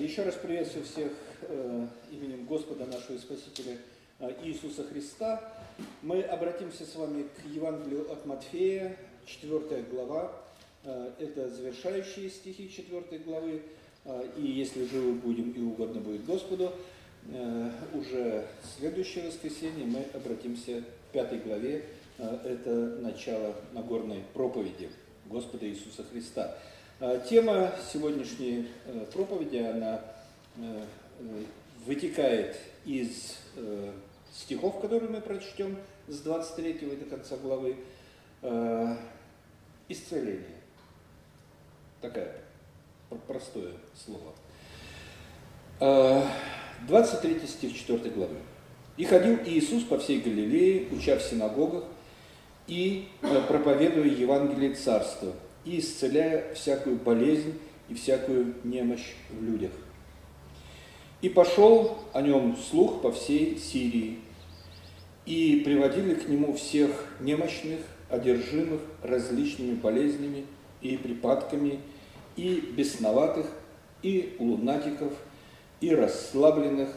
Еще 0.00 0.22
раз 0.22 0.36
приветствую 0.36 0.84
всех 0.84 1.10
э, 1.42 1.86
именем 2.12 2.46
Господа 2.46 2.86
нашего 2.86 3.16
и 3.16 3.18
Спасителя 3.18 3.78
э, 4.20 4.32
Иисуса 4.44 4.84
Христа. 4.84 5.52
Мы 6.02 6.22
обратимся 6.22 6.84
с 6.84 6.94
вами 6.94 7.24
к 7.24 7.52
Евангелию 7.52 8.08
от 8.12 8.24
Матфея, 8.24 8.96
4 9.26 9.82
глава. 9.90 10.30
Э, 10.84 11.10
это 11.18 11.50
завершающие 11.50 12.30
стихи 12.30 12.70
4 12.70 13.18
главы. 13.24 13.62
И 14.36 14.42
если 14.42 14.86
живы 14.86 15.14
будем 15.14 15.50
и 15.50 15.60
угодно 15.60 16.00
будет 16.00 16.24
Господу, 16.24 16.72
уже 17.92 18.46
следующее 18.78 19.26
воскресенье 19.26 19.84
мы 19.84 20.06
обратимся 20.14 20.82
к 21.10 21.12
5 21.12 21.42
главе. 21.42 21.84
Это 22.18 22.70
начало 23.00 23.56
Нагорной 23.72 24.22
проповеди 24.32 24.90
Господа 25.26 25.68
Иисуса 25.68 26.04
Христа. 26.04 26.56
Э, 27.00 27.20
тема 27.28 27.72
сегодняшней 27.92 28.66
э, 28.84 29.06
проповеди, 29.12 29.58
она 29.58 30.00
э, 30.56 30.84
вытекает 31.86 32.56
из 32.84 33.38
стихов, 34.32 34.80
которые 34.80 35.08
мы 35.08 35.20
прочтем 35.20 35.76
с 36.08 36.18
23 36.20 36.72
до 36.72 37.04
конца 37.04 37.36
главы. 37.36 37.76
Исцеление. 39.88 40.44
Такое 42.00 42.34
простое 43.26 43.72
слово. 43.96 44.34
23 46.86 47.46
стих 47.46 47.74
4 47.74 48.10
главы. 48.10 48.36
«И 48.96 49.04
ходил 49.04 49.38
Иисус 49.44 49.82
по 49.84 49.98
всей 49.98 50.20
Галилее, 50.20 50.88
уча 50.92 51.16
в 51.16 51.22
синагогах 51.22 51.84
и 52.66 53.08
проповедуя 53.48 54.06
Евангелие 54.06 54.74
Царства, 54.74 55.32
и 55.68 55.80
исцеляя 55.80 56.54
всякую 56.54 56.96
болезнь 56.96 57.58
и 57.90 57.94
всякую 57.94 58.54
немощь 58.64 59.12
в 59.28 59.42
людях. 59.42 59.72
И 61.20 61.28
пошел 61.28 61.98
о 62.14 62.22
нем 62.22 62.56
слух 62.56 63.02
по 63.02 63.12
всей 63.12 63.58
Сирии, 63.58 64.18
и 65.26 65.60
приводили 65.62 66.14
к 66.14 66.26
нему 66.26 66.54
всех 66.54 66.90
немощных, 67.20 67.80
одержимых 68.08 68.80
различными 69.02 69.74
болезнями 69.74 70.46
и 70.80 70.96
припадками, 70.96 71.80
и 72.36 72.72
бесноватых, 72.74 73.46
и 74.02 74.36
лунатиков, 74.38 75.12
и 75.82 75.94
расслабленных, 75.94 76.88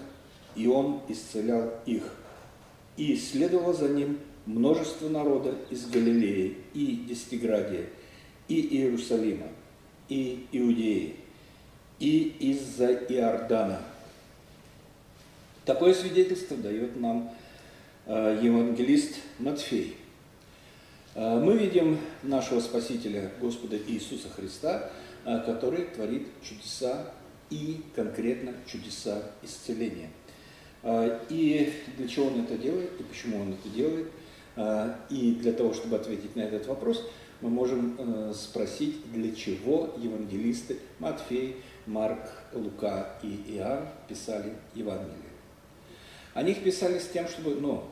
и 0.55 0.67
он 0.67 1.01
исцелял 1.09 1.73
их. 1.85 2.03
И 2.95 3.17
следовало 3.17 3.73
за 3.73 3.89
ним 3.89 4.19
множество 4.45 5.09
народа 5.09 5.55
из 5.69 5.89
Галилеи 5.89 6.55
и 6.73 7.05
Десятиградия, 7.09 7.87
и 8.51 8.79
Иерусалима, 8.79 9.47
и 10.09 10.45
Иудеи, 10.51 11.15
и 11.99 12.35
из-за 12.51 12.91
Иордана. 12.91 13.81
Такое 15.63 15.93
свидетельство 15.93 16.57
дает 16.57 16.99
нам 16.99 17.33
э, 18.07 18.39
евангелист 18.41 19.15
Матфей. 19.39 19.95
Э, 21.15 21.39
мы 21.39 21.57
видим 21.57 21.97
нашего 22.23 22.59
Спасителя 22.59 23.31
Господа 23.39 23.77
Иисуса 23.77 24.27
Христа, 24.29 24.91
э, 25.23 25.39
который 25.45 25.85
творит 25.85 26.27
чудеса 26.43 27.09
и 27.49 27.81
конкретно 27.95 28.53
чудеса 28.69 29.23
исцеления. 29.43 30.09
И 31.29 31.73
для 31.97 32.07
чего 32.07 32.27
он 32.27 32.43
это 32.43 32.57
делает, 32.57 32.99
и 32.99 33.03
почему 33.03 33.39
он 33.41 33.53
это 33.53 33.69
делает, 33.69 34.07
и 35.11 35.37
для 35.39 35.53
того, 35.53 35.73
чтобы 35.75 35.97
ответить 35.97 36.35
на 36.35 36.41
этот 36.41 36.65
вопрос– 36.67 37.07
мы 37.41 37.49
можем 37.49 37.95
э, 37.97 38.33
спросить, 38.33 39.11
для 39.11 39.35
чего 39.35 39.93
евангелисты 39.97 40.79
Матфей, 40.99 41.57
Марк, 41.87 42.29
Лука 42.53 43.15
и 43.23 43.55
Иоанн 43.55 43.87
писали 44.07 44.55
Евангелие. 44.75 45.17
Они 46.33 46.51
их 46.51 46.63
писали 46.63 46.99
с 46.99 47.09
тем, 47.09 47.27
чтобы, 47.27 47.55
ну, 47.55 47.83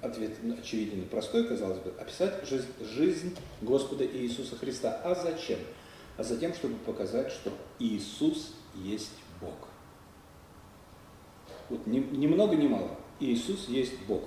ответ 0.00 0.32
очевиден 0.58 1.02
и 1.02 1.06
простой, 1.06 1.46
казалось 1.46 1.78
бы, 1.78 1.92
описать 1.98 2.46
жизнь, 2.46 2.68
жизнь 2.80 3.36
Господа 3.60 4.06
Иисуса 4.06 4.56
Христа. 4.56 5.00
А 5.04 5.14
зачем? 5.14 5.58
А 6.16 6.22
затем, 6.22 6.54
чтобы 6.54 6.76
показать, 6.76 7.32
что 7.32 7.52
Иисус 7.78 8.54
есть 8.76 9.10
Бог. 9.40 9.68
Вот 11.68 11.86
ни, 11.86 11.98
ни 11.98 12.26
много 12.26 12.54
ни 12.54 12.68
мало. 12.68 12.90
Иисус 13.20 13.68
есть 13.68 13.94
Бог. 14.06 14.22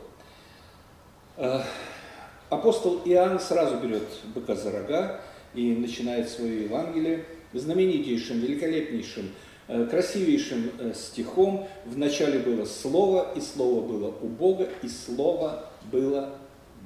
Апостол 2.49 3.01
Иоанн 3.03 3.41
сразу 3.41 3.77
берет 3.77 4.03
быка 4.33 4.55
за 4.55 4.71
рога 4.71 5.19
и 5.53 5.75
начинает 5.75 6.29
свое 6.29 6.63
Евангелие 6.63 7.25
знаменитейшим, 7.53 8.39
великолепнейшим, 8.39 9.31
э, 9.67 9.85
красивейшим 9.85 10.71
э, 10.79 10.93
стихом. 10.93 11.67
В 11.85 11.97
начале 11.97 12.39
было 12.39 12.63
Слово, 12.63 13.33
и 13.35 13.41
Слово 13.41 13.85
было 13.85 14.13
у 14.21 14.27
Бога, 14.27 14.69
и 14.81 14.87
Слово 14.87 15.69
было 15.91 16.35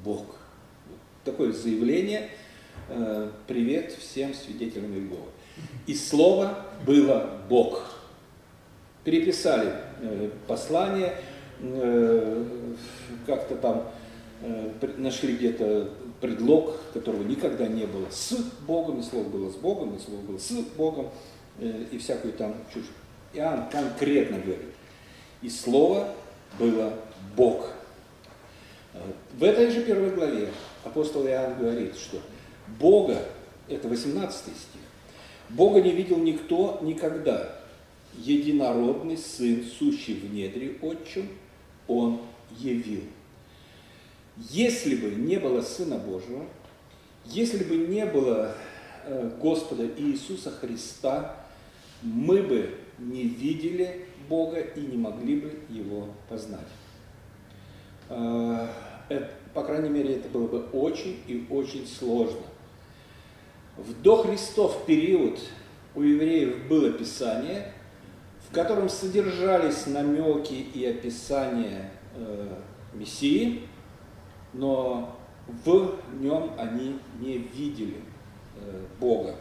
Бог. 0.03 0.25
Такое 1.23 1.51
заявление. 1.51 2.29
Э, 2.89 3.29
привет 3.45 3.91
всем 3.91 4.33
свидетелям 4.33 4.95
Иеговы. 4.95 5.29
И 5.85 5.93
Слово 5.93 6.57
было 6.87 7.39
Бог. 7.49 7.99
Переписали 9.03 9.73
послание, 10.47 11.15
как-то 13.25 13.55
там 13.55 13.91
нашли 14.97 15.35
где-то 15.35 15.89
предлог, 16.19 16.77
которого 16.93 17.23
никогда 17.23 17.67
не 17.67 17.85
было 17.85 18.07
с 18.09 18.33
Богом, 18.65 18.99
и 18.99 19.03
слово 19.03 19.27
было 19.27 19.49
с 19.49 19.55
Богом, 19.55 19.95
и 19.95 19.99
слово 19.99 20.21
было 20.21 20.37
с 20.37 20.51
Богом, 20.77 21.09
э, 21.59 21.85
и 21.91 21.97
всякую 21.97 22.33
там 22.33 22.55
чушь. 22.73 22.85
Иоанн 23.33 23.69
конкретно 23.69 24.39
говорит, 24.39 24.73
и 25.41 25.49
слово 25.49 26.13
было 26.59 26.93
Бог. 27.35 27.71
Э, 28.93 28.99
в 29.33 29.43
этой 29.43 29.71
же 29.71 29.83
первой 29.83 30.11
главе 30.11 30.49
апостол 30.83 31.25
Иоанн 31.25 31.57
говорит, 31.57 31.95
что 31.95 32.19
Бога, 32.79 33.17
это 33.67 33.87
18 33.87 34.37
стих, 34.37 34.81
Бога 35.49 35.81
не 35.81 35.91
видел 35.91 36.17
никто 36.17 36.79
никогда. 36.81 37.57
Единородный 38.17 39.17
Сын, 39.17 39.63
сущий 39.63 40.15
в 40.15 40.33
недре 40.33 40.77
Отчим, 40.81 41.29
Он 41.87 42.21
явил. 42.57 43.03
Если 44.37 44.95
бы 44.95 45.11
не 45.11 45.37
было 45.37 45.61
Сына 45.61 45.97
Божьего, 45.97 46.45
если 47.25 47.63
бы 47.63 47.75
не 47.75 48.05
было 48.05 48.55
э, 49.05 49.31
Господа 49.41 49.85
Иисуса 49.97 50.51
Христа, 50.51 51.35
мы 52.01 52.41
бы 52.41 52.75
не 52.97 53.23
видели 53.23 54.05
Бога 54.29 54.59
и 54.59 54.79
не 54.79 54.97
могли 54.97 55.41
бы 55.41 55.59
Его 55.69 56.07
познать. 56.29 56.67
Э, 58.09 58.67
по 59.53 59.63
крайней 59.63 59.89
мере, 59.89 60.15
это 60.15 60.29
было 60.29 60.47
бы 60.47 60.63
очень 60.71 61.19
и 61.27 61.45
очень 61.49 61.85
сложно. 61.85 62.41
В 63.77 64.01
дохристов 64.01 64.85
период 64.85 65.39
у 65.95 66.01
евреев 66.01 66.67
было 66.67 66.91
Писание, 66.91 67.73
в 68.49 68.53
котором 68.53 68.89
содержались 68.89 69.87
намеки 69.87 70.53
и 70.53 70.85
описания 70.85 71.91
э, 72.15 72.55
Мессии, 72.93 73.61
но 74.53 75.15
в 75.47 75.99
нем 76.19 76.51
они 76.57 76.99
не 77.19 77.37
видели 77.37 77.97
э, 78.57 78.85
Бога, 78.99 79.35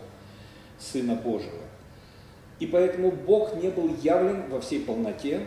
Сына 0.79 1.15
Божьего. 1.15 1.65
И 2.59 2.67
поэтому 2.67 3.11
Бог 3.11 3.57
не 3.57 3.69
был 3.69 3.95
явлен 4.03 4.49
во 4.51 4.61
всей 4.61 4.81
полноте, 4.81 5.47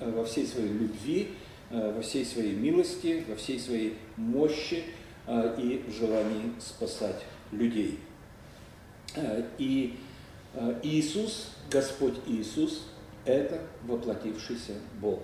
э, 0.00 0.10
во 0.10 0.24
всей 0.24 0.46
своей 0.46 0.68
любви, 0.68 1.30
э, 1.70 1.92
во 1.94 2.02
всей 2.02 2.24
своей 2.24 2.54
милости, 2.54 3.24
во 3.28 3.36
всей 3.36 3.58
своей 3.58 3.96
мощи 4.16 4.84
и 5.28 5.84
желании 5.96 6.52
спасать 6.58 7.22
людей. 7.52 8.00
И 9.58 9.96
Иисус, 10.82 11.52
Господь 11.70 12.16
Иисус, 12.26 12.88
это 13.24 13.60
воплотившийся 13.84 14.72
Бог. 15.00 15.20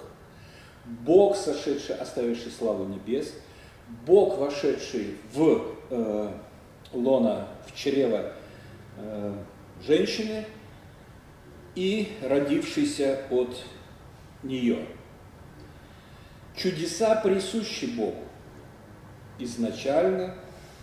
Бог, 0.85 1.35
сошедший, 1.35 1.97
оставивший 1.97 2.53
славу 2.53 2.85
небес– 2.85 3.33
Бог, 4.05 4.39
вошедший 4.39 5.17
в 5.33 5.77
э, 5.91 6.31
лона, 6.93 7.49
в 7.67 7.75
чрево 7.77 8.33
э, 8.97 9.35
женщины 9.85 10.45
и 11.75 12.17
родившийся 12.23 13.21
от 13.31 13.63
нее. 14.43 14.87
Чудеса 16.57 17.17
присущи 17.17 17.85
Богу. 17.85 18.25
Изначально 19.39 20.35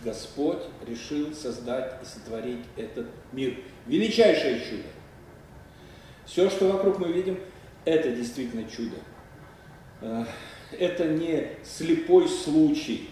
Господь 0.04 0.62
решил 0.86 1.34
создать 1.34 2.00
и 2.02 2.04
сотворить 2.04 2.64
этот 2.76 3.06
мир. 3.32 3.58
Величайшее 3.86 4.60
чудо. 4.60 4.88
Все, 6.24 6.48
что 6.48 6.70
вокруг 6.70 6.98
мы 7.00 7.12
видим, 7.12 7.38
это 7.84 8.12
действительно 8.12 8.64
чудо. 8.70 8.96
Э, 10.78 10.84
это 10.84 11.06
не 11.06 11.48
слепой 11.64 12.28
случай 12.28 13.10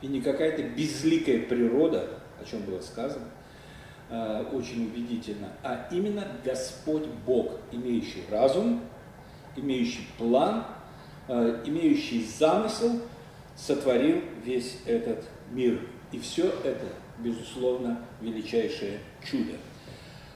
и 0.00 0.06
не 0.06 0.20
какая-то 0.20 0.62
безликая 0.62 1.40
природа, 1.40 2.08
о 2.40 2.44
чем 2.44 2.62
было 2.62 2.80
сказано, 2.80 3.26
э, 4.10 4.44
очень 4.52 4.86
убедительно, 4.86 5.52
а 5.62 5.88
именно 5.90 6.26
Господь 6.44 7.06
Бог, 7.26 7.52
имеющий 7.72 8.22
разум, 8.30 8.82
имеющий 9.56 10.06
план, 10.18 10.64
э, 11.28 11.62
имеющий 11.66 12.24
замысел, 12.24 13.00
сотворил 13.56 14.22
весь 14.44 14.78
этот 14.86 15.24
мир. 15.50 15.80
И 16.12 16.18
все 16.20 16.46
это, 16.46 16.86
безусловно, 17.18 18.00
величайшее 18.20 19.00
чудо. 19.28 19.54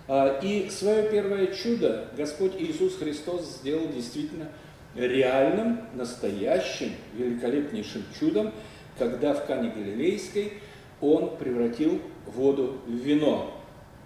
А, 0.09 0.41
и 0.43 0.69
свое 0.69 1.09
первое 1.09 1.47
чудо 1.47 2.09
Господь 2.17 2.53
Иисус 2.59 2.97
Христос 2.97 3.61
сделал 3.61 3.89
действительно 3.89 4.51
реальным, 4.95 5.81
настоящим, 5.95 6.93
великолепнейшим 7.15 8.05
чудом, 8.19 8.53
когда 8.99 9.35
в 9.35 9.47
Кане 9.47 9.71
Галилейской 9.71 10.55
Он 11.01 11.37
превратил 11.37 12.01
воду 12.27 12.79
в 12.87 12.91
вино. 12.91 13.53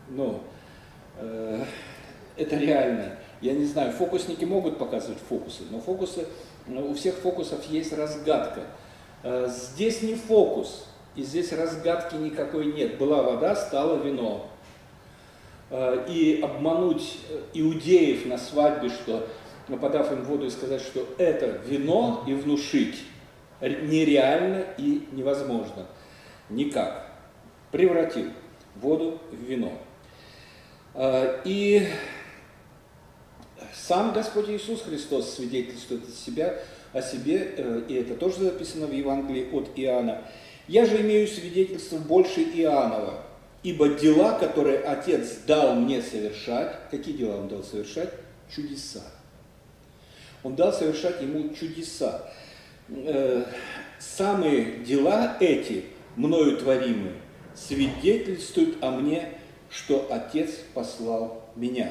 Но 0.09 0.43
э, 1.19 1.65
это 2.37 2.57
реально. 2.57 3.17
Я 3.41 3.53
не 3.53 3.65
знаю, 3.65 3.93
фокусники 3.93 4.45
могут 4.45 4.79
показывать 4.79 5.19
фокусы, 5.29 5.65
но 5.71 5.81
фокусы, 5.81 6.27
у 6.69 6.95
всех 6.95 7.17
фокусов 7.17 7.65
есть 7.69 7.93
разгадка. 7.93 8.63
Э, 9.23 9.49
здесь 9.51 10.03
не 10.03 10.15
фокус, 10.15 10.87
и 11.17 11.23
здесь 11.23 11.53
разгадки 11.53 12.15
никакой 12.15 12.67
нет. 12.67 12.99
Была 12.99 13.23
вода, 13.23 13.57
стало 13.57 14.03
вино. 14.03 14.49
Э, 15.71 16.07
и 16.09 16.41
обмануть 16.41 17.19
иудеев 17.53 18.27
на 18.27 18.39
свадьбе, 18.39 18.89
что 18.89 19.27
подав 19.75 20.13
им 20.13 20.23
воду 20.25 20.47
и 20.47 20.51
сказать, 20.51 20.81
что 20.81 21.07
это 21.19 21.61
вино, 21.67 22.25
и 22.27 22.35
внушить 22.35 23.03
нереально 23.61 24.65
и 24.79 25.07
невозможно. 25.13 25.87
Никак. 26.49 27.11
Превратил 27.73 28.31
воду 28.77 29.21
в 29.33 29.43
вино. 29.43 29.73
Э, 30.95 31.41
и 31.45 31.89
сам 33.75 34.13
Господь 34.13 34.49
Иисус 34.49 34.83
Христос 34.83 35.35
свидетельствует 35.35 36.09
о, 36.09 36.13
себя, 36.13 36.59
о 36.93 37.03
себе, 37.03 37.55
э, 37.57 37.83
и 37.89 37.95
это 37.95 38.15
тоже 38.15 38.45
записано 38.45 38.87
в 38.87 38.93
Евангелии 38.93 39.49
от 39.53 39.71
Иоанна. 39.77 40.23
«Я 40.69 40.87
же 40.87 41.01
имею 41.01 41.29
свидетельство 41.29 41.99
больше 41.99 42.41
Иоаннова, 42.41 43.23
ибо 43.63 43.89
дела, 43.91 44.39
которые 44.39 44.79
Отец 44.79 45.39
дал 45.47 45.75
мне 45.75 46.03
совершать...» 46.03 46.89
Какие 46.91 47.17
дела 47.17 47.37
Он 47.39 47.49
дал 47.49 47.63
совершать? 47.63 48.11
Чудеса. 48.55 49.03
Он 50.47 50.55
дал 50.55 50.73
совершать 50.73 51.21
ему 51.21 51.53
чудеса. 51.55 52.23
Э, 52.89 53.43
самые 53.99 54.77
дела 54.85 55.37
эти, 55.41 55.87
мною 56.15 56.57
творимые, 56.57 57.15
свидетельствуют 57.57 58.77
о 58.81 58.93
мне, 58.93 59.31
что 59.69 60.07
Отец 60.09 60.51
послал 60.73 61.43
меня. 61.57 61.91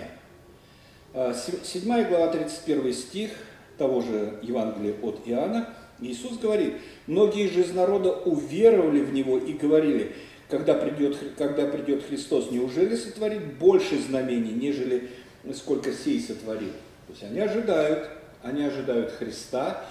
7 1.13 1.91
э, 1.91 2.07
глава, 2.07 2.29
31 2.29 2.93
стих 2.93 3.31
того 3.77 3.99
же 3.99 4.39
Евангелия 4.41 4.95
от 5.01 5.19
Иоанна, 5.25 5.73
Иисус 5.99 6.37
говорит, 6.37 6.75
многие 7.07 7.49
же 7.49 7.59
из 7.59 7.73
народа 7.73 8.13
уверовали 8.13 9.01
в 9.01 9.11
Него 9.11 9.37
и 9.37 9.51
говорили, 9.51 10.13
когда 10.49 10.75
придет, 10.75 11.17
когда 11.37 11.65
придет 11.65 12.05
Христос, 12.05 12.51
неужели 12.51 12.95
сотворит 12.95 13.57
больше 13.57 13.99
знамений, 13.99 14.53
нежели 14.53 15.09
сколько 15.53 15.91
сей 15.91 16.21
сотворил? 16.21 16.71
То 17.07 17.11
есть 17.11 17.23
они 17.23 17.41
ожидают, 17.41 18.09
они 18.45 18.63
ожидают 18.63 19.11
Христа 19.11 19.83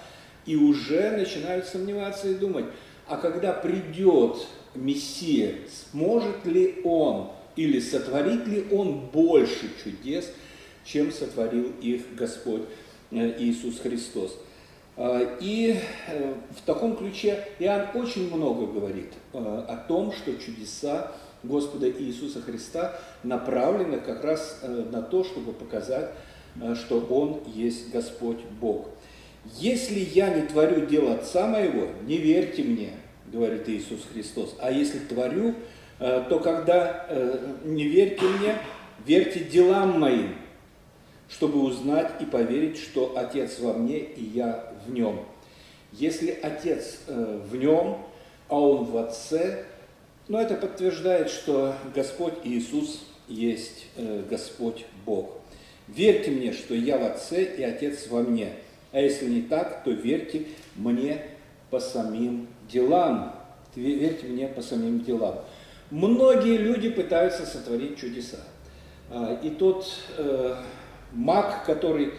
и 0.46 0.56
уже 0.56 1.10
начинают 1.10 1.66
сомневаться 1.66 2.28
и 2.28 2.34
думать, 2.34 2.66
а 3.06 3.16
когда 3.16 3.52
придет 3.52 4.36
Мессия, 4.74 5.56
сможет 5.90 6.46
ли 6.46 6.80
Он 6.84 7.32
или 7.56 7.80
сотворит 7.80 8.46
ли 8.46 8.66
Он 8.70 9.00
больше 9.12 9.70
чудес, 9.82 10.30
чем 10.84 11.12
сотворил 11.12 11.72
их 11.80 12.14
Господь 12.14 12.62
э, 13.10 13.34
Иисус 13.38 13.80
Христос. 13.80 14.38
А, 14.96 15.36
и 15.40 15.76
э, 16.08 16.34
в 16.56 16.62
таком 16.66 16.96
ключе 16.96 17.46
Иоанн 17.58 17.88
очень 17.94 18.34
много 18.34 18.66
говорит 18.66 19.12
э, 19.32 19.38
о 19.38 19.76
том, 19.88 20.12
что 20.12 20.34
чудеса 20.34 21.12
Господа 21.42 21.90
Иисуса 21.90 22.40
Христа 22.40 22.98
направлены 23.22 23.98
как 23.98 24.24
раз 24.24 24.60
на 24.62 25.02
то, 25.02 25.24
чтобы 25.24 25.52
показать, 25.52 26.10
что 26.74 27.00
Он 27.10 27.40
есть 27.46 27.90
Господь 27.90 28.40
Бог. 28.60 28.88
«Если 29.58 30.00
я 30.00 30.30
не 30.30 30.46
творю 30.46 30.86
дело 30.86 31.14
Отца 31.14 31.46
моего, 31.46 31.88
не 32.06 32.18
верьте 32.18 32.62
мне», 32.62 32.90
говорит 33.26 33.68
Иисус 33.68 34.00
Христос, 34.12 34.56
«а 34.58 34.70
если 34.70 34.98
творю, 35.00 35.54
то 35.98 36.40
когда 36.42 37.06
не 37.64 37.84
верьте 37.84 38.24
мне, 38.24 38.56
верьте 39.04 39.40
делам 39.40 40.00
моим, 40.00 40.36
чтобы 41.28 41.62
узнать 41.62 42.12
и 42.20 42.24
поверить, 42.24 42.78
что 42.78 43.16
Отец 43.16 43.58
во 43.58 43.72
мне 43.72 43.98
и 43.98 44.22
я 44.22 44.72
в 44.86 44.92
нем. 44.92 45.24
Если 45.92 46.30
Отец 46.30 47.00
э, 47.06 47.40
в 47.48 47.56
нем, 47.56 47.98
а 48.48 48.60
Он 48.60 48.84
в 48.84 48.96
Отце, 48.96 49.64
но 50.28 50.40
это 50.40 50.54
подтверждает, 50.54 51.30
что 51.30 51.74
Господь 51.94 52.34
Иисус 52.44 53.04
есть 53.28 53.86
э, 53.96 54.24
Господь 54.28 54.84
Бог. 55.04 55.30
Верьте 55.88 56.30
мне, 56.30 56.52
что 56.52 56.74
я 56.74 56.98
в 56.98 57.04
Отце 57.04 57.44
и 57.44 57.62
Отец 57.62 58.06
во 58.08 58.22
мне. 58.22 58.52
А 58.92 59.00
если 59.00 59.28
не 59.28 59.42
так, 59.42 59.82
то 59.84 59.90
верьте 59.90 60.46
мне 60.76 61.20
по 61.70 61.80
самим 61.80 62.46
делам. 62.70 63.34
Верьте 63.74 64.26
мне 64.26 64.48
по 64.48 64.62
самим 64.62 65.00
делам. 65.00 65.40
Многие 65.90 66.56
люди 66.56 66.88
пытаются 66.88 67.44
сотворить 67.44 67.98
чудеса. 67.98 68.38
А, 69.10 69.38
и 69.42 69.50
тот 69.50 69.86
э, 70.16 70.54
маг, 71.12 71.64
который, 71.66 72.12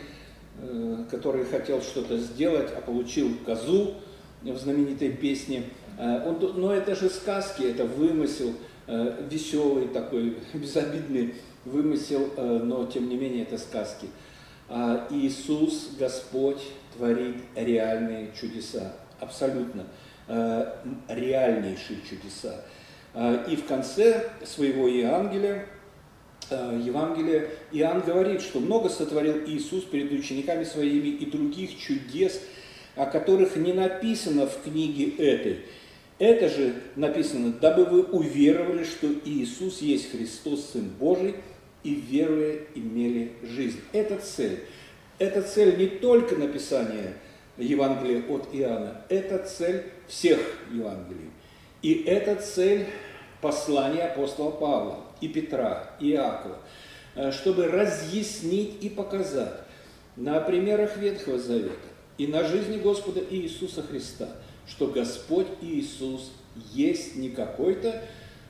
э, 0.60 1.06
который 1.10 1.46
хотел 1.46 1.82
что-то 1.82 2.18
сделать, 2.18 2.70
а 2.76 2.82
получил 2.82 3.36
козу 3.46 3.96
в 4.44 4.58
знаменитой 4.58 5.12
песне. 5.12 5.64
Э, 5.98 6.28
он, 6.28 6.40
но 6.60 6.74
это 6.74 6.96
же 6.96 7.10
сказки, 7.10 7.64
это 7.64 7.86
вымысел, 7.86 8.54
э, 8.88 9.26
веселый 9.30 9.88
такой, 9.88 10.38
безобидный 10.54 11.36
вымысел, 11.66 12.32
но 12.38 12.86
тем 12.86 13.10
не 13.10 13.18
менее 13.18 13.44
это 13.44 13.58
сказки. 13.58 14.08
А 14.70 15.08
Иисус, 15.12 15.92
Господь, 16.00 16.62
творит 16.96 17.38
реальные 17.56 18.32
чудеса, 18.40 18.94
абсолютно 19.20 19.86
реальнейшие 21.08 22.00
чудеса. 22.10 22.62
И 23.48 23.56
в 23.56 23.66
конце 23.66 24.30
своего 24.44 24.88
Евангелия 24.88 25.68
Э, 26.50 26.80
Евангелия, 26.84 27.50
Иоанн 27.72 28.02
говорит, 28.02 28.42
что 28.42 28.60
много 28.60 28.90
сотворил 28.90 29.48
Иисус 29.48 29.84
перед 29.84 30.12
учениками 30.12 30.64
своими 30.64 31.08
и 31.08 31.26
других 31.26 31.78
чудес, 31.78 32.40
о 32.96 33.06
которых 33.08 33.56
не 33.56 33.74
написано 33.74 34.46
в 34.46 34.62
книге 34.62 35.10
этой. 35.18 35.66
Это 36.20 36.48
же 36.50 36.76
написано, 36.96 37.52
дабы 37.52 37.86
вы 37.86 38.04
уверовали, 38.04 38.84
что 38.84 39.08
Иисус 39.26 39.82
есть 39.82 40.12
Христос, 40.12 40.72
Сын 40.72 40.88
Божий, 41.00 41.36
и 41.86 41.94
веруя 41.94 42.62
имели 42.74 43.32
жизнь. 43.44 43.80
Это 43.94 44.18
цель. 44.18 44.60
Это 45.20 45.44
цель 45.44 45.78
не 45.78 45.86
только 45.86 46.36
написания 46.36 47.14
Евангелия 47.58 48.24
от 48.28 48.50
Иоанна, 48.52 49.02
это 49.08 49.38
цель 49.46 49.84
всех 50.08 50.40
Евангелий. 50.72 51.30
И 51.84 52.04
это 52.04 52.36
цель 52.42 52.88
послания 53.40 54.04
апостола 54.04 54.52
Павла 54.52 55.00
и 55.22 55.28
Петра, 55.28 55.92
и 56.00 56.12
Иакова, 56.12 56.58
э, 57.14 57.32
чтобы 57.32 57.68
разъяснить 57.68 58.84
и 58.84 58.90
показать 58.90 59.62
на 60.16 60.42
примерах 60.42 60.98
Ветхого 60.98 61.38
Завета 61.38 61.76
и 62.18 62.26
на 62.26 62.44
жизни 62.46 62.78
Господа 62.78 63.22
Иисуса 63.30 63.84
Христа, 63.84 64.30
что 64.68 64.88
Господь 64.88 65.48
Иисус 65.62 66.32
есть 66.74 67.16
не 67.16 67.30
какой-то 67.30 68.02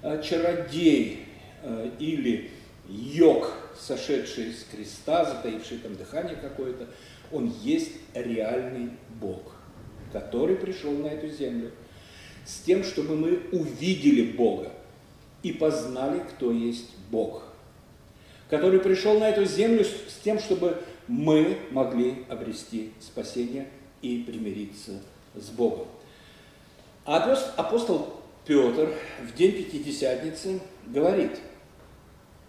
э, 0.01 0.22
чародей 0.24 1.25
э, 1.63 1.89
или 2.00 2.51
йог, 2.88 3.51
сошедший 3.77 4.54
с 4.54 4.63
креста, 4.63 5.25
затаивший 5.25 5.80
там 5.80 5.96
дыхание 5.96 6.36
какое-то, 6.36 6.88
он 7.32 7.51
есть 7.63 7.92
реальный 8.13 8.92
Бог, 9.20 9.56
который 10.12 10.56
пришел 10.56 10.92
на 10.92 11.08
эту 11.08 11.30
землю 11.30 11.72
с 12.46 12.60
тем, 12.60 12.84
чтобы 12.84 13.15
мы 13.15 13.42
увидели 13.51 14.32
Бога, 14.32 14.72
и 15.44 15.51
познали, 15.51 16.20
кто 16.20 16.51
есть 16.51 16.92
Бог, 17.12 17.44
который 18.50 18.80
пришел 18.80 19.20
на 19.20 19.30
эту 19.30 19.46
землю 19.46 19.84
с 19.84 20.15
тем, 20.24 20.39
чтобы 20.39 20.82
мы 21.08 21.58
могли 21.72 22.25
обрести 22.30 22.92
спасение 23.00 23.68
и 24.01 24.24
примириться 24.25 25.01
с 25.36 25.50
Богом. 25.50 25.88
А 27.06 27.18
апостол 27.58 28.22
Петр 28.46 28.94
в 29.22 29.36
день 29.36 29.51
Пятидесятницы 29.51 30.60
говорит, 30.88 31.32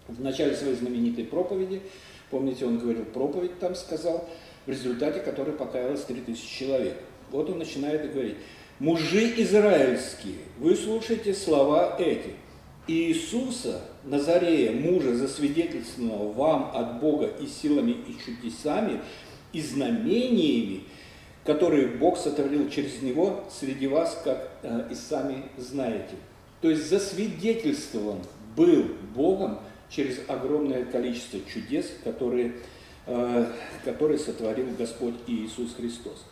в 0.07 0.21
начале 0.21 0.55
своей 0.55 0.75
знаменитой 0.75 1.25
проповеди, 1.25 1.81
помните, 2.29 2.65
он 2.65 2.79
говорил 2.79 3.05
проповедь 3.05 3.59
там 3.59 3.75
сказал, 3.75 4.27
в 4.65 4.69
результате 4.69 5.19
которой 5.19 5.53
покаялось 5.53 6.03
3000 6.03 6.59
человек. 6.59 6.97
Вот 7.31 7.49
он 7.49 7.59
начинает 7.59 8.11
говорить, 8.11 8.35
мужи 8.79 9.33
израильские, 9.41 10.35
вы 10.59 10.75
слушайте 10.75 11.33
слова 11.33 11.95
эти– 11.99 12.31
Иисуса, 12.87 13.81
Назарея, 14.05 14.71
мужа, 14.71 15.15
засвидетельственного 15.15 16.31
вам 16.31 16.71
от 16.73 17.01
Бога 17.01 17.29
и 17.39 17.45
силами, 17.45 17.91
и 17.91 18.15
чудесами, 18.17 19.01
и 19.51 19.61
знамениями, 19.61 20.83
которые 21.43 21.87
Бог 21.87 22.17
сотворил 22.17 22.69
через 22.69 23.01
него 23.01 23.43
среди 23.51 23.87
вас, 23.87 24.19
как 24.23 24.49
э, 24.63 24.87
и 24.91 24.95
сами 24.95 25.43
знаете. 25.57 26.15
То 26.61 26.69
есть 26.69 26.89
засвидетельствован 26.89 28.19
был 28.55 28.85
Богом 29.13 29.59
через 29.89 30.19
огромное 30.27 30.85
количество 30.85 31.39
чудес, 31.51 31.91
которые, 32.03 32.53
э, 33.05 33.45
которые 33.85 34.19
сотворил 34.19 34.67
Господь 34.77 35.15
Иисус 35.27 35.75
Христос. 35.75 36.25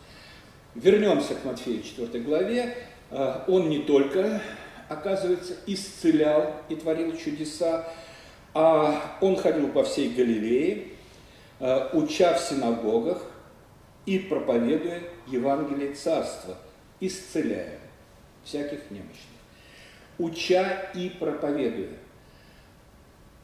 Вернемся 0.75 1.35
к 1.35 1.45
Матфею 1.45 1.81
4 1.83 2.23
главе. 2.23 2.75
Э, 3.11 3.41
он 3.47 3.69
не 3.69 3.79
только, 3.79 4.41
оказывается, 4.89 5.55
исцелял 5.65 6.53
и 6.69 6.75
творил 6.75 7.15
чудеса, 7.15 7.87
а 8.53 9.17
он 9.21 9.35
ходил 9.37 9.69
по 9.69 9.83
всей 9.83 10.09
Галилее, 10.13 10.87
э, 11.59 11.89
уча 11.93 12.33
в 12.33 12.39
синагогах 12.39 13.21
и 14.05 14.19
проповедуя 14.19 15.01
Евангелие 15.27 15.93
Царства, 15.93 16.57
исцеляя 16.99 17.79
всяких 18.43 18.91
немощных. 18.91 19.35
Уча 20.17 20.89
и 20.93 21.09
проповедуя. 21.09 21.89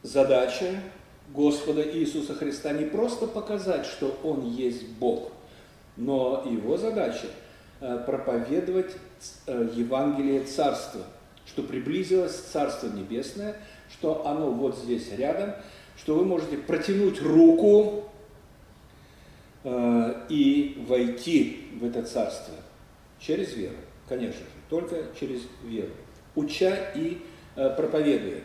Задача 0.02 0.80
Господа 1.28 1.82
Иисуса 1.82 2.34
Христа 2.34 2.72
не 2.72 2.84
просто 2.84 3.28
показать, 3.28 3.86
что 3.86 4.18
Он 4.24 4.50
есть 4.50 4.88
Бог, 4.98 5.30
но 5.96 6.44
его 6.50 6.76
задача 6.76 7.26
э, 7.80 8.02
проповедовать 8.04 8.96
э, 9.46 9.68
Евангелие 9.74 10.42
Царства, 10.42 11.02
что 11.46 11.62
приблизилось 11.62 12.34
Царство 12.34 12.88
Небесное, 12.88 13.56
что 13.92 14.26
оно 14.26 14.50
вот 14.50 14.76
здесь 14.76 15.12
рядом, 15.12 15.54
что 15.96 16.16
вы 16.16 16.24
можете 16.24 16.56
протянуть 16.56 17.22
руку 17.22 18.04
э, 19.62 20.14
и 20.28 20.84
войти 20.88 21.68
в 21.80 21.84
это 21.84 22.02
Царство 22.02 22.54
через 23.20 23.54
веру, 23.54 23.76
конечно 24.08 24.40
же, 24.40 24.46
только 24.68 25.04
через 25.18 25.42
веру, 25.62 25.92
уча 26.34 26.74
и 26.96 27.22
проповедуя. 27.54 28.40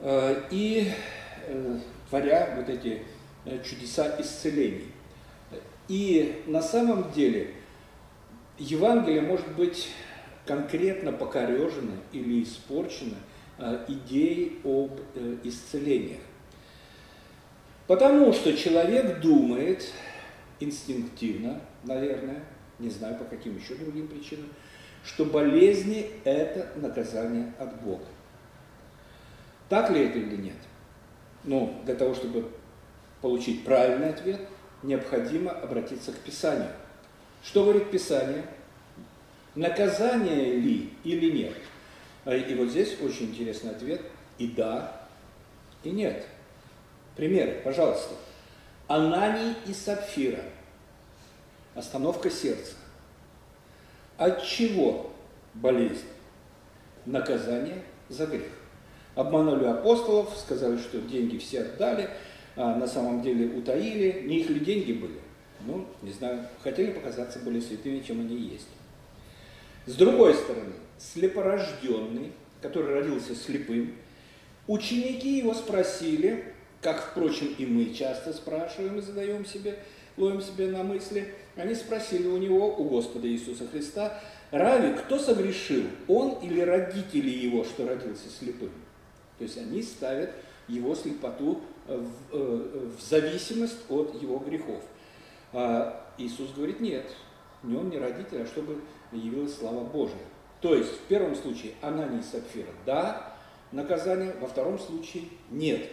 Э, 0.00 0.44
и 0.50 0.92
э, 1.46 1.78
творя 2.08 2.54
вот 2.56 2.68
эти 2.68 3.02
э, 3.44 3.62
чудеса 3.62 4.16
исцелений. 4.18 4.92
И 5.88 6.42
на 6.46 6.62
самом 6.62 7.12
деле 7.12 7.54
Евангелие 8.58 9.20
может 9.20 9.48
быть 9.56 9.90
конкретно 10.46 11.12
покорежено 11.12 11.92
или 12.12 12.42
испорчено 12.42 13.16
идеей 13.88 14.58
об 14.64 14.98
исцелениях. 15.44 16.20
Потому 17.86 18.32
что 18.32 18.56
человек 18.56 19.20
думает 19.20 19.92
инстинктивно, 20.60 21.60
наверное, 21.84 22.42
не 22.78 22.88
знаю 22.88 23.18
по 23.18 23.24
каким 23.24 23.58
еще 23.58 23.74
другим 23.74 24.08
причинам, 24.08 24.46
что 25.04 25.24
болезни– 25.26 26.08
это 26.24 26.72
наказание 26.76 27.52
от 27.58 27.82
Бога. 27.82 28.06
Так 29.70 29.88
ли 29.90 30.04
это 30.06 30.18
или 30.18 30.34
нет? 30.34 30.56
Ну, 31.44 31.80
для 31.84 31.94
того, 31.94 32.12
чтобы 32.12 32.50
получить 33.22 33.64
правильный 33.64 34.10
ответ, 34.10 34.40
необходимо 34.82 35.52
обратиться 35.52 36.10
к 36.10 36.16
Писанию. 36.16 36.72
Что 37.44 37.62
говорит 37.62 37.88
Писание? 37.90 38.44
Наказание 39.54 40.56
ли 40.56 40.92
или 41.04 41.30
нет? 41.30 41.54
А, 42.24 42.34
и 42.34 42.54
вот 42.56 42.70
здесь 42.70 43.00
очень 43.00 43.26
интересный 43.26 43.70
ответ. 43.70 44.02
И 44.38 44.48
да, 44.48 45.06
и 45.84 45.90
нет. 45.90 46.26
Примеры, 47.14 47.60
пожалуйста. 47.62 48.14
Ананий 48.88 49.54
и 49.66 49.72
Сапфира. 49.72 50.42
Остановка 51.76 52.28
сердца. 52.28 52.74
От 54.18 54.42
чего 54.42 55.12
болезнь? 55.54 56.08
Наказание 57.06 57.84
за 58.08 58.26
грех. 58.26 58.50
Обманули 59.14 59.64
апостолов, 59.64 60.36
сказали, 60.38 60.78
что 60.78 61.00
деньги 61.00 61.38
все 61.38 61.62
отдали, 61.62 62.08
а 62.56 62.76
на 62.76 62.86
самом 62.86 63.22
деле 63.22 63.56
утаили. 63.56 64.22
Не 64.26 64.40
их 64.40 64.50
ли 64.50 64.60
деньги 64.60 64.92
были? 64.92 65.18
Ну, 65.66 65.86
не 66.02 66.12
знаю, 66.12 66.46
хотели 66.62 66.92
показаться 66.92 67.38
более 67.40 67.60
святыми, 67.60 68.00
чем 68.00 68.20
они 68.20 68.36
есть. 68.36 68.68
С 69.86 69.94
другой 69.94 70.34
стороны, 70.34 70.72
слепорожденный, 70.98 72.32
который 72.62 72.94
родился 72.94 73.34
слепым, 73.34 73.94
ученики 74.66 75.38
его 75.38 75.54
спросили, 75.54 76.44
как, 76.80 77.10
впрочем, 77.10 77.54
и 77.58 77.66
мы 77.66 77.92
часто 77.92 78.32
спрашиваем 78.32 78.98
и 78.98 79.02
задаем 79.02 79.44
себе, 79.44 79.78
ловим 80.16 80.40
себе 80.40 80.68
на 80.68 80.82
мысли, 80.82 81.34
они 81.56 81.74
спросили 81.74 82.26
у 82.26 82.38
него, 82.38 82.74
у 82.76 82.84
Господа 82.84 83.28
Иисуса 83.28 83.66
Христа, 83.68 84.20
Рави, 84.50 84.94
кто 84.94 85.18
согрешил, 85.18 85.84
он 86.08 86.38
или 86.42 86.60
родители 86.60 87.28
его, 87.28 87.64
что 87.64 87.86
родился 87.86 88.28
слепым? 88.28 88.70
То 89.40 89.44
есть 89.44 89.56
они 89.56 89.82
ставят 89.82 90.32
его 90.68 90.94
слепоту 90.94 91.62
э, 91.88 91.96
в, 91.96 92.36
э, 92.36 92.90
в 92.94 93.00
зависимость 93.00 93.78
от 93.88 94.20
его 94.20 94.36
грехов. 94.38 94.84
А 95.54 96.12
Иисус 96.18 96.52
говорит, 96.52 96.80
нет, 96.80 97.10
не 97.62 97.74
он 97.74 97.88
не 97.88 97.96
родитель, 97.96 98.42
а 98.42 98.46
чтобы 98.46 98.82
явилась 99.12 99.56
слава 99.56 99.82
Божия. 99.82 100.20
То 100.60 100.74
есть 100.74 100.92
в 100.92 101.00
первом 101.08 101.34
случае 101.36 101.72
она 101.80 102.06
не 102.08 102.22
Сапфира, 102.22 102.68
да, 102.84 103.34
наказание, 103.72 104.34
во 104.38 104.46
втором 104.46 104.78
случае 104.78 105.24
нет. 105.50 105.88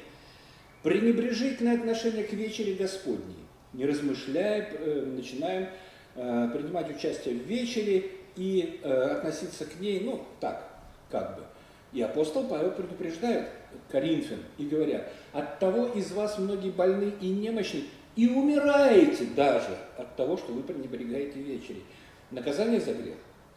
Пренебрежительное 0.84 1.78
отношение 1.78 2.26
к 2.26 2.34
вечере 2.34 2.74
Господней. 2.74 3.46
Не 3.72 3.86
размышляя, 3.86 4.70
э, 4.74 5.06
начинаем 5.06 5.70
принимать 6.16 6.90
участие 6.90 7.36
в 7.36 7.44
вечере 7.44 8.10
и 8.36 8.82
относиться 8.84 9.66
к 9.66 9.80
ней, 9.80 10.00
ну, 10.00 10.26
так, 10.40 10.68
как 11.12 11.38
бы. 11.38 11.47
И 11.94 12.02
апостол 12.02 12.44
Павел 12.48 12.72
предупреждает 12.72 13.50
Коринфян 13.90 14.40
и 14.58 14.66
говорят, 14.66 15.12
от 15.32 15.60
того 15.60 15.88
из 15.88 16.12
вас 16.12 16.38
многие 16.38 16.70
больны 16.70 17.14
и 17.22 17.30
немощны, 17.30 17.86
и 18.16 18.28
умираете 18.28 19.26
даже 19.36 19.78
от 19.98 20.16
того, 20.16 20.38
что 20.38 20.52
вы 20.52 20.64
пренебрегаете 20.64 21.40
вечерей. 21.40 21.84
Наказание 22.32 22.82
за 22.82 22.94
грех? 22.94 23.16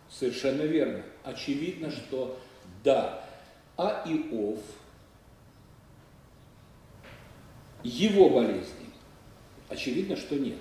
Совершенно 0.08 0.62
верно. 0.62 1.02
Очевидно, 1.24 1.90
что 1.90 2.38
да. 2.84 3.24
А 3.76 4.04
Иов, 4.06 4.58
его 7.82 8.28
болезни, 8.28 8.90
очевидно, 9.68 10.16
что 10.16 10.36
нет. 10.36 10.58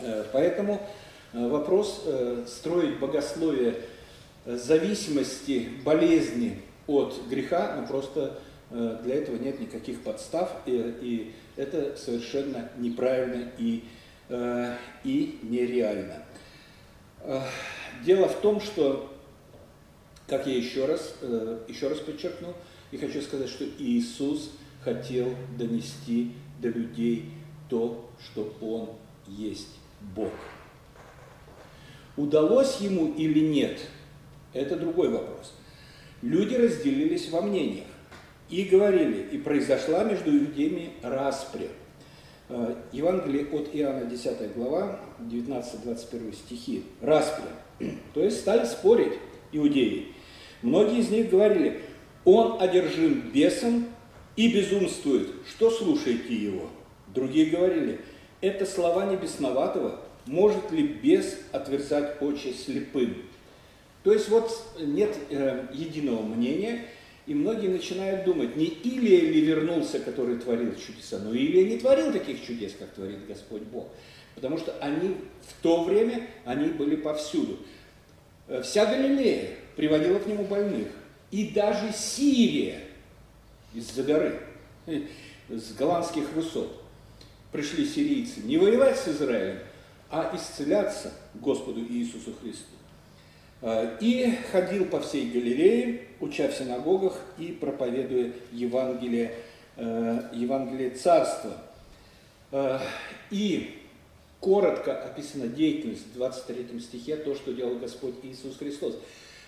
Э, 0.00 0.24
поэтому 0.32 0.80
э, 1.32 1.48
вопрос 1.48 2.02
э, 2.06 2.44
строить 2.48 2.98
богословие 2.98 3.76
зависимости, 4.56 5.68
болезни 5.84 6.62
от 6.86 7.20
греха, 7.28 7.76
но 7.76 7.86
просто 7.86 8.38
э, 8.70 8.98
для 9.04 9.16
этого 9.16 9.36
нет 9.36 9.60
никаких 9.60 10.02
подстав, 10.02 10.50
и, 10.64 10.94
и 11.02 11.34
это 11.56 11.96
совершенно 11.96 12.70
неправильно 12.78 13.50
и, 13.58 13.84
э, 14.28 14.74
и 15.04 15.38
нереально. 15.42 16.22
Э, 17.20 17.42
дело 18.04 18.28
в 18.28 18.40
том, 18.40 18.60
что, 18.60 19.12
как 20.26 20.46
я 20.46 20.56
еще 20.56 20.86
раз, 20.86 21.14
еще 21.68 21.88
раз 21.88 21.98
подчеркну, 21.98 22.54
и 22.90 22.96
хочу 22.96 23.20
сказать, 23.20 23.50
что 23.50 23.64
Иисус 23.78 24.52
хотел 24.82 25.34
донести 25.58 26.32
до 26.60 26.68
людей 26.68 27.26
то, 27.68 28.10
что 28.24 28.56
Он 28.62 28.88
есть 29.26 29.76
Бог. 30.16 30.32
Удалось 32.16 32.80
ему 32.80 33.12
или 33.12 33.40
нет– 33.40 33.78
это 34.58 34.76
другой 34.76 35.08
вопрос. 35.08 35.54
Люди 36.22 36.54
разделились 36.54 37.30
во 37.30 37.42
мнениях 37.42 37.86
и 38.50 38.64
говорили, 38.64 39.28
и 39.30 39.38
произошла 39.38 40.04
между 40.04 40.30
иудеями 40.30 40.90
распря. 41.02 41.68
Э, 42.48 42.74
Евангелие 42.92 43.46
от 43.52 43.68
Иоанна, 43.74 44.06
10 44.06 44.54
глава, 44.54 45.00
19-21 45.20 46.34
стихи. 46.34 46.84
Распря. 47.00 47.50
То 48.14 48.22
есть 48.22 48.40
стали 48.40 48.64
спорить 48.64 49.14
иудеи. 49.52 50.08
Многие 50.62 51.00
из 51.00 51.10
них 51.10 51.30
говорили, 51.30 51.82
он 52.24 52.60
одержим 52.60 53.30
бесом 53.32 53.86
и 54.36 54.52
безумствует. 54.52 55.28
Что 55.48 55.70
слушаете 55.70 56.34
его? 56.34 56.68
Другие 57.14 57.46
говорили, 57.46 58.00
это 58.40 58.66
слова 58.66 59.06
небесноватого. 59.06 60.00
Может 60.26 60.70
ли 60.72 60.82
бес 60.82 61.38
отверзать 61.52 62.20
очи 62.20 62.52
слепым? 62.52 63.16
То 64.08 64.14
есть 64.14 64.30
вот 64.30 64.50
нет 64.80 65.14
э, 65.28 65.66
единого 65.74 66.22
мнения, 66.22 66.86
и 67.26 67.34
многие 67.34 67.68
начинают 67.68 68.24
думать, 68.24 68.56
не 68.56 68.64
Илия 68.64 69.20
ли 69.20 69.42
вернулся, 69.42 69.98
который 69.98 70.38
творил 70.38 70.74
чудеса, 70.76 71.18
но 71.18 71.34
Илия 71.34 71.68
не 71.68 71.76
творил 71.76 72.10
таких 72.10 72.42
чудес, 72.42 72.72
как 72.78 72.88
творит 72.92 73.26
Господь 73.26 73.64
Бог. 73.64 73.88
Потому 74.34 74.56
что 74.56 74.72
они 74.80 75.18
в 75.46 75.62
то 75.62 75.84
время, 75.84 76.26
они 76.46 76.70
были 76.70 76.96
повсюду. 76.96 77.58
Э, 78.46 78.62
вся 78.62 78.86
Галилея 78.86 79.50
приводила 79.76 80.18
к 80.20 80.26
нему 80.26 80.44
больных. 80.44 80.88
И 81.30 81.50
даже 81.50 81.92
Сирия 81.92 82.80
из-за 83.74 84.04
горы, 84.04 84.40
с 85.50 85.74
голландских 85.74 86.32
высот, 86.32 86.82
пришли 87.52 87.86
сирийцы 87.86 88.40
не 88.40 88.56
воевать 88.56 88.98
с 88.98 89.06
Израилем, 89.06 89.58
а 90.08 90.34
исцеляться 90.34 91.12
Господу 91.34 91.80
Иисусу 91.80 92.32
Христу. 92.40 92.77
А, 93.60 93.96
и 94.00 94.34
ходил 94.52 94.86
по 94.86 95.00
всей 95.00 95.30
Галилее, 95.30 96.02
уча 96.20 96.48
в 96.48 96.54
синагогах 96.54 97.18
и 97.38 97.48
проповедуя 97.48 98.32
Евангелие, 98.52 99.34
э, 99.76 100.20
Евангелие 100.32 100.90
Царства. 100.90 101.52
А, 102.52 102.80
и 103.30 103.82
коротко 104.40 105.02
описана 105.02 105.48
деятельность 105.48 106.06
в 106.06 106.14
23 106.14 106.78
стихе, 106.80 107.16
то, 107.16 107.34
что 107.34 107.52
делал 107.52 107.78
Господь 107.78 108.14
Иисус 108.22 108.56
Христос. 108.56 108.96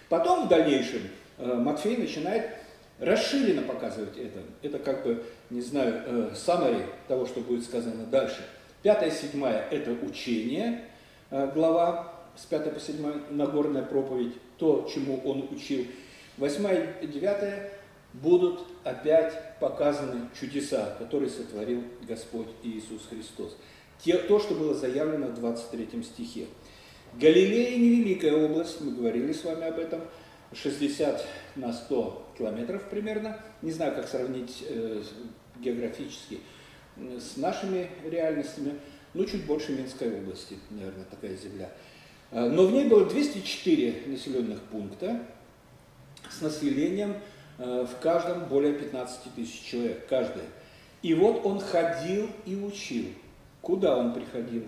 Потом 0.08 0.46
в 0.46 0.48
дальнейшем 0.48 1.02
э, 1.38 1.54
Матфей 1.54 1.96
начинает 1.96 2.50
расширенно 2.98 3.62
показывать 3.62 4.18
это. 4.18 4.40
Это 4.62 4.78
как 4.78 5.04
бы, 5.04 5.22
не 5.50 5.62
знаю, 5.62 6.32
самое 6.34 6.86
того, 7.08 7.26
что 7.26 7.40
будет 7.40 7.64
сказано 7.64 8.04
дальше. 8.06 8.44
Пятая, 8.82 9.10
седьмая– 9.10 9.66
это 9.70 9.92
учение, 9.92 10.82
э, 11.30 11.50
глава 11.54 12.19
с 12.40 12.46
5 12.46 12.74
по 12.74 12.80
7 12.80 13.30
Нагорная 13.30 13.82
проповедь, 13.82 14.32
то, 14.56 14.88
чему 14.92 15.20
он 15.24 15.48
учил. 15.50 15.86
Восьмая 16.38 16.96
и 17.02 17.06
девятая 17.06 17.72
будут 18.14 18.66
опять 18.84 19.58
показаны 19.60 20.28
чудеса, 20.38 20.96
которые 20.98 21.30
сотворил 21.30 21.82
Господь 22.08 22.48
Иисус 22.62 23.06
Христос. 23.08 23.56
Те, 24.02 24.16
то, 24.16 24.38
что 24.38 24.54
было 24.54 24.74
заявлено 24.74 25.26
в 25.26 25.34
23 25.34 26.02
стихе. 26.02 26.46
Галилея 27.14 27.76
невеликая 27.76 28.32
область, 28.32 28.80
мы 28.80 28.92
говорили 28.92 29.32
с 29.32 29.44
вами 29.44 29.66
об 29.66 29.78
этом, 29.78 30.00
60 30.52 31.24
на 31.56 31.72
100 31.72 32.34
километров 32.38 32.88
примерно. 32.88 33.38
Не 33.62 33.72
знаю, 33.72 33.94
как 33.94 34.08
сравнить 34.08 34.64
э, 34.68 35.02
географически 35.58 36.40
э, 36.96 37.18
с 37.20 37.36
нашими 37.36 37.90
реальностями, 38.04 38.78
ну, 39.12 39.24
чуть 39.24 39.44
больше 39.44 39.72
Минской 39.72 40.20
области, 40.20 40.56
наверное, 40.70 41.04
такая 41.04 41.36
земля. 41.36 41.70
Э, 42.30 42.48
но 42.48 42.66
в 42.66 42.72
ней 42.72 42.84
было 42.84 43.04
204 43.06 44.04
населенных 44.06 44.60
пункта 44.62 45.20
с 46.28 46.40
населением 46.40 47.16
э, 47.58 47.86
в 47.86 48.00
каждом 48.00 48.46
более 48.46 48.74
15 48.74 49.34
тысяч 49.34 49.62
человек, 49.62 50.06
каждый. 50.08 50.42
И 51.02 51.14
вот 51.14 51.44
он 51.44 51.60
ходил 51.60 52.28
и 52.46 52.54
учил. 52.54 53.06
Куда 53.62 53.96
он 53.96 54.12
приходил? 54.12 54.64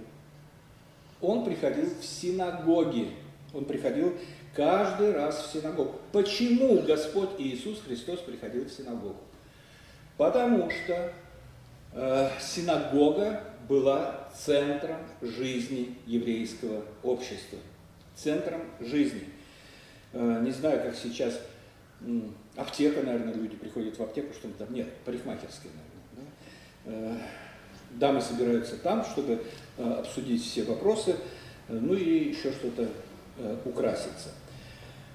Он 1.20 1.44
приходил 1.44 1.86
в 2.00 2.04
синагоги. 2.04 3.10
Он 3.54 3.64
приходил 3.64 4.14
каждый 4.54 5.12
раз 5.12 5.46
в 5.46 5.52
синагогу. 5.52 6.00
Почему 6.10 6.80
Господь 6.80 7.30
Иисус 7.38 7.80
Христос 7.82 8.20
приходил 8.20 8.64
в 8.64 8.70
синагогу? 8.70 9.20
Потому 10.16 10.70
что 10.70 11.12
э, 11.92 12.30
синагога 12.40 13.44
была 13.72 14.28
центром 14.36 14.98
жизни 15.22 15.96
еврейского 16.06 16.82
общества. 17.02 17.58
Центром 18.14 18.60
жизни. 18.80 19.24
Э, 20.12 20.40
не 20.42 20.50
знаю, 20.50 20.82
как 20.82 20.94
сейчас 20.94 21.40
аптека, 22.54 23.02
наверное, 23.02 23.32
люди 23.32 23.56
приходят 23.56 23.98
в 23.98 24.02
аптеку, 24.02 24.34
что 24.34 24.48
там 24.58 24.74
нет, 24.74 24.92
парикмахерская, 25.06 25.72
наверное. 25.72 26.32
Да? 26.84 26.92
Э, 26.92 27.16
дамы 27.92 28.20
собираются 28.20 28.76
там, 28.76 29.06
чтобы 29.06 29.42
э, 29.78 29.92
обсудить 30.00 30.44
все 30.44 30.64
вопросы, 30.64 31.16
ну 31.68 31.94
и 31.94 32.28
еще 32.28 32.52
что-то 32.52 32.88
украситься. 33.64 34.28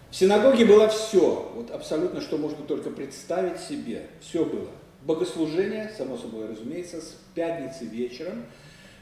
В 0.09 0.15
синагоге 0.15 0.65
было 0.65 0.87
все, 0.87 1.51
вот 1.53 1.69
абсолютно, 1.69 2.21
что 2.21 2.39
можно 2.39 2.65
только 2.65 2.89
представить 2.89 3.59
себе, 3.59 4.07
все 4.21 4.43
было. 4.43 4.71
Богослужение, 5.03 5.91
само 5.95 6.17
собой 6.17 6.47
разумеется, 6.47 6.99
с 6.99 7.17
пятницы 7.35 7.85
вечером, 7.85 8.45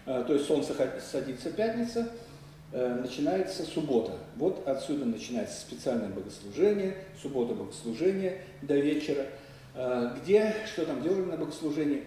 э, 0.05 0.23
то 0.27 0.33
есть 0.33 0.45
солнце 0.45 0.75
садится 0.99 1.49
пятница, 1.51 2.09
э, 2.71 2.99
начинается 3.01 3.63
суббота. 3.63 4.11
Вот 4.35 4.67
отсюда 4.67 5.05
начинается 5.05 5.59
специальное 5.59 6.09
богослужение, 6.09 6.95
суббота 7.19 7.53
богослужение 7.53 8.41
до 8.61 8.75
вечера, 8.75 9.25
э, 9.73 10.11
где, 10.21 10.53
что 10.67 10.85
там 10.85 11.01
делали 11.01 11.23
на 11.23 11.37
богослужении, 11.37 12.03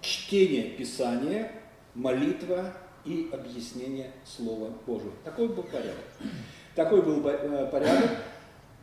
чтение 0.00 0.70
Писания, 0.70 1.52
молитва 1.94 2.72
и 3.04 3.30
объяснение 3.32 4.10
Слова 4.24 4.72
Божьего. 4.86 5.12
Такой 5.24 5.48
был 5.48 5.62
порядок. 5.62 6.04
Такой 6.74 7.02
был 7.02 7.22
порядок, 7.22 8.10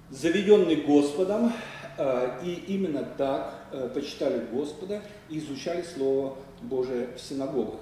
заведенный 0.10 0.78
Господом, 0.78 1.52
и 2.44 2.64
именно 2.68 3.04
так 3.18 3.57
Э, 3.57 3.57
почитали 3.94 4.46
Господа 4.52 5.02
и 5.30 5.40
изучали 5.40 5.84
Слово 5.84 6.36
Божие 6.62 7.10
в 7.16 7.22
синагогах. 7.22 7.80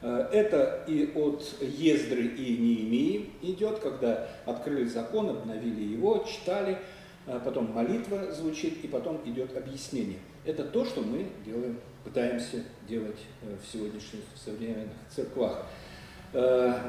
Э, 0.00 0.28
это 0.32 0.84
и 0.86 1.12
от 1.14 1.44
Ездры 1.60 2.26
и 2.26 2.56
Неемии 2.56 3.30
идет, 3.42 3.80
когда 3.80 4.28
открыли 4.46 4.84
закон, 4.84 5.30
обновили 5.30 5.82
его, 5.82 6.24
читали, 6.28 6.78
э, 7.26 7.40
потом 7.44 7.72
молитва 7.72 8.32
звучит, 8.32 8.84
и 8.84 8.88
потом 8.88 9.20
идет 9.24 9.56
объяснение. 9.56 10.18
Это 10.44 10.64
то, 10.64 10.84
что 10.84 11.00
мы 11.00 11.26
делаем, 11.44 11.78
пытаемся 12.04 12.62
делать 12.88 13.18
в 13.42 13.70
сегодняшних 13.70 14.22
современных 14.34 14.96
церквах. 15.14 15.66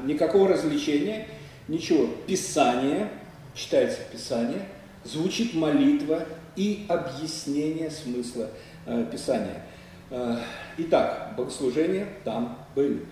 Никакого 0.04 0.48
развлечения, 0.48 1.26
ничего. 1.68 2.08
Писание, 2.26 3.10
читается 3.54 3.98
Писание, 4.10 4.66
звучит 5.04 5.52
молитва, 5.52 6.24
и 6.56 6.86
объяснение 6.88 7.90
смысла 7.90 8.48
э, 8.86 9.06
Писания. 9.10 9.62
Э, 10.10 10.36
итак, 10.78 11.34
богослужения 11.36 12.08
там 12.24 12.58
были. 12.74 13.06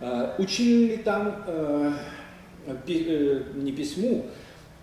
Э, 0.00 0.34
учили 0.38 0.92
ли 0.92 0.96
там 0.98 1.44
не 3.56 3.72
письму, 3.72 4.26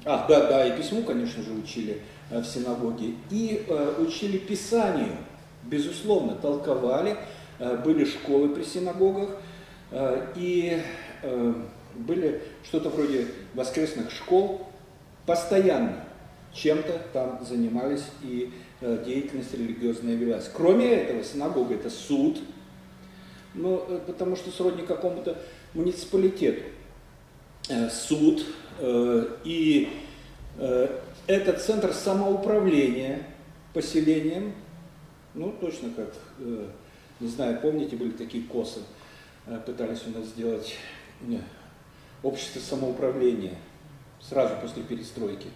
а, 0.04 0.26
да, 0.28 0.48
да, 0.48 0.66
и 0.66 0.78
письму, 0.78 1.04
конечно 1.04 1.42
же, 1.42 1.54
учили 1.54 2.02
в 2.30 2.44
синагоге, 2.44 3.14
и 3.32 3.66
учили 4.00 4.38
Писанию, 4.38 5.16
безусловно, 5.64 6.36
толковали, 6.36 7.16
были 7.86 8.04
школы 8.04 8.50
при 8.50 8.64
синагогах, 8.64 9.30
и 10.36 10.82
были 11.96 12.42
что-то 12.66 12.90
вроде 12.90 13.28
воскресных 13.54 14.12
школ 14.12 14.68
постоянно 15.26 16.04
чем-то 16.54 17.02
там 17.14 17.40
занимались 17.46 18.06
и 18.24 18.52
э, 18.82 19.04
деятельность 19.06 19.54
религиозная 19.54 20.16
велась. 20.16 20.50
Кроме 20.54 20.88
этого, 20.88 21.24
синагога 21.24 21.76
это 21.76 21.90
суд, 21.90 22.40
ну, 23.54 23.84
э, 23.88 24.00
потому 24.06 24.36
что 24.36 24.52
сродни 24.52 24.84
какому-то 24.84 25.38
муниципалитету. 25.74 26.64
Э, 27.70 27.90
суд 27.90 28.46
и 29.44 29.90
это 31.28 31.60
центр 31.60 31.92
самоуправления 31.92 33.24
поселением, 33.74 34.54
ну, 35.34 35.54
точно 35.60 35.90
как, 35.90 36.14
не 37.20 37.28
знаю, 37.28 37.60
помните, 37.62 37.98
были 37.98 38.12
такие 38.12 38.46
косы, 38.46 38.80
пытались 39.66 40.08
у 40.08 40.18
нас 40.18 40.28
сделать 40.28 40.78
общество 42.24 42.62
самоуправления 42.62 43.56
сразу 44.22 44.56
после 44.62 44.82
перестройки. 44.84 45.48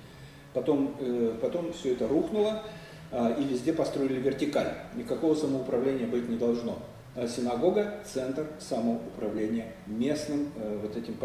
Потом, 0.54 0.96
э, 1.00 1.38
потом 1.42 1.74
все 1.74 1.94
это 1.94 2.08
рухнуло, 2.08 2.64
а, 3.12 3.32
и 3.32 3.44
везде 3.44 3.74
построили 3.74 4.20
вертикаль. 4.20 4.74
Никакого 4.96 5.36
самоуправления 5.36 6.08
быть 6.08 6.28
не 6.30 6.38
должно. 6.38 6.80
А 7.16 7.28
синагога– 7.28 8.00
центр 8.12 8.48
самоуправления 8.60 9.74
местным, 9.86 10.52
э, 10.56 10.80
вот 10.82 10.98
этим, 10.98 11.16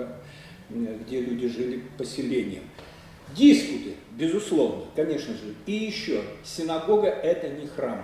где 0.69 1.21
люди 1.21 1.49
жили, 1.49 1.83
поселением. 1.97 2.65
Диспуты, 3.35 3.95
безусловно, 4.13 4.85
конечно 4.95 5.35
же. 5.35 5.55
И 5.67 5.73
еще, 5.73 6.23
синагога– 6.45 7.09
это 7.09 7.49
не 7.49 7.67
храм. 7.67 8.03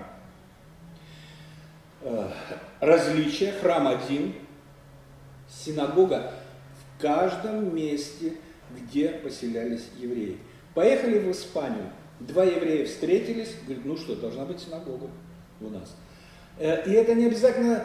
Э, 2.02 2.28
различие, 2.80 3.52
храм 3.52 3.87
один, 3.88 4.34
синагога 5.48 6.32
в 6.78 7.02
каждом 7.02 7.74
месте, 7.74 8.34
где 8.70 9.08
поселялись 9.08 9.88
евреи. 9.98 10.38
Поехали 10.74 11.18
в 11.18 11.30
Испанию. 11.30 11.90
Два 12.20 12.44
еврея 12.44 12.87
встретились, 12.87 13.54
говорят, 13.64 13.84
ну 13.84 13.96
что, 13.96 14.16
должна 14.16 14.44
быть 14.44 14.60
синагога 14.60 15.08
у 15.60 15.68
нас. 15.68 15.94
Э, 16.58 16.84
и 16.88 16.92
это 16.92 17.14
не 17.14 17.26
обязательно 17.26 17.84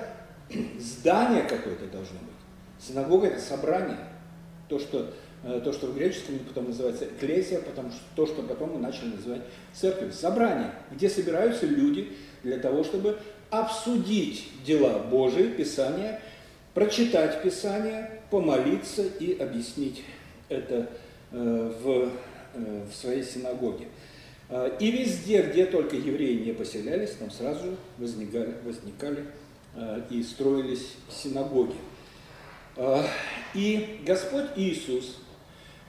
здание 0.80 1.44
какое-то 1.44 1.86
должно 1.86 2.20
быть. 2.20 2.40
Синагога– 2.80 3.28
это 3.28 3.42
собрание. 3.42 4.00
То, 4.68 4.80
что, 4.80 5.14
э, 5.44 5.62
то, 5.64 5.74
что 5.74 5.88
в 5.88 5.96
греческом 5.96 6.40
потом 6.40 6.68
называется 6.68 7.06
эклезия, 7.06 7.60
потому 7.60 7.92
что 7.92 8.02
то, 8.16 8.26
что 8.26 8.44
потом 8.44 8.74
мы 8.74 8.80
начали 8.80 9.16
называть 9.16 9.42
церковью. 9.74 10.14
Собрание, 10.14 10.72
где 10.92 11.10
собираются 11.10 11.66
люди 11.66 12.14
для 12.44 12.58
того, 12.58 12.84
чтобы 12.84 13.18
обсудить 13.50 14.48
дела 14.66 15.00
Божии, 15.00 15.48
Писания, 15.48 16.22
прочитать 16.74 17.42
Писание, 17.42 18.22
помолиться 18.30 19.04
и 19.04 19.38
объяснить 19.38 20.04
это 20.50 20.90
э, 21.32 21.74
в 21.84 22.12
в 22.90 22.94
своей 22.94 23.24
синагоге. 23.24 23.88
И 24.80 24.92
везде, 24.92 25.44
где 25.44 25.66
только 25.66 25.96
евреи 25.96 26.44
не 26.44 26.54
поселялись, 26.54 27.12
там 27.12 27.30
сразу 27.30 27.66
же 27.66 27.76
возникали, 27.98 28.56
возникали 28.64 29.26
и 30.10 30.24
строились 30.24 30.96
синагоги. 31.10 31.76
И 33.54 34.02
Господь 34.06 34.48
Иисус 34.56 35.20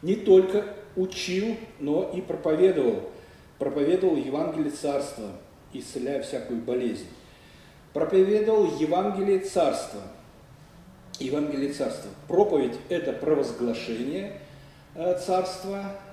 не 0.03 0.17
только 0.17 0.65
учил, 0.97 1.57
но 1.79 2.11
и 2.15 2.21
проповедовал, 2.21 3.11
проповедовал 3.59 4.17
Евангелие 4.17 4.71
Царства, 4.71 5.31
исцеляя 5.73 6.23
всякую 6.23 6.61
болезнь. 6.61 7.07
Проповедовал 7.93 8.79
Евангелие 8.79 9.41
Царства. 9.41 10.03
Евангелие 11.19 11.73
Царства. 11.73 12.11
Проповедь– 12.29 12.77
это 12.89 13.13
провозглашение 13.13 14.41
э, 14.95 15.19
Царства 15.19 15.85
э, 15.85 16.10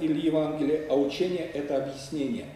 или 0.00 0.20
Евангелия, 0.26 0.86
а 0.88 0.94
учение– 0.94 1.46
это 1.54 1.76
объяснение. 1.76 2.46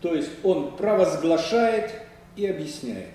То 0.00 0.14
есть 0.14 0.30
он 0.42 0.76
провозглашает 0.76 1.90
и 2.36 2.46
объясняет. 2.46 3.08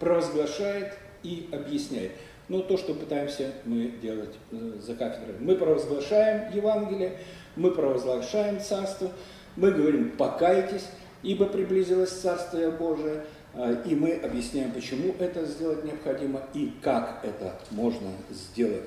Провозглашает 0.00 0.92
и 1.22 1.48
объясняет. 1.52 2.12
Но 2.48 2.60
то, 2.60 2.76
что 2.76 2.94
пытаемся 2.94 3.52
мы 3.64 3.92
делать 4.02 4.34
э, 4.50 4.72
за 4.80 4.94
кафедрой. 4.94 5.36
Мы 5.38 5.54
провозглашаем 5.54 6.52
Евангелие, 6.52 7.18
мы 7.54 7.70
провозглашаем 7.70 8.60
Царство, 8.60 9.10
мы 9.56 9.70
говорим 9.70 10.10
«покайтесь», 10.16 10.86
ибо 11.22 11.46
приблизилось 11.46 12.10
Царствие 12.10 12.70
Божие, 12.70 13.24
э, 13.54 13.82
и 13.86 13.94
мы 13.94 14.14
объясняем, 14.14 14.72
почему 14.72 15.14
это 15.20 15.44
сделать 15.46 15.84
необходимо 15.84 16.42
и 16.52 16.72
как 16.82 17.20
это 17.22 17.58
можно 17.70 18.10
сделать. 18.30 18.84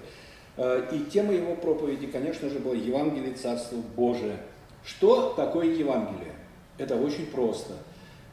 Э, 0.58 0.88
и 0.92 1.00
тема 1.10 1.34
его 1.34 1.56
проповеди, 1.56 2.08
конечно 2.08 2.50
же, 2.50 2.60
была 2.60 2.76
Евангелие 2.76 3.34
Царства 3.34 3.78
Божие. 3.96 4.38
Что 4.86 5.34
такое 5.36 5.68
Евангелие? 5.74 6.34
Это 6.78 6.96
очень 6.96 7.28
просто. 7.28 7.74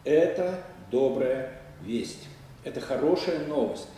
Это 0.05 0.59
добрая 0.91 1.61
весть. 1.83 2.29
Это 2.65 2.81
хорошая 2.81 3.47
новость. 3.47 3.89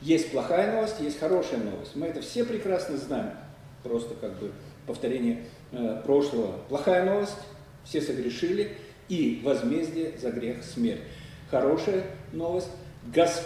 Есть 0.00 0.30
плохая 0.30 0.74
новость, 0.74 1.00
есть 1.00 1.18
хорошая 1.18 1.60
новость. 1.60 1.96
Мы 1.96 2.06
это 2.06 2.20
все 2.20 2.44
прекрасно 2.44 2.96
знаем. 2.96 3.32
Просто 3.82 4.14
как 4.14 4.38
бы 4.38 4.52
повторение 4.86 5.44
э, 5.72 6.02
прошлого. 6.04 6.58
Плохая 6.68 7.04
новость, 7.04 7.38
все 7.84 8.00
согрешили, 8.00 8.76
и 9.08 9.40
возмездие 9.44 10.16
за 10.18 10.30
грех 10.30 10.64
смерть. 10.64 11.00
Хорошая 11.50 12.04
новость, 12.32 12.70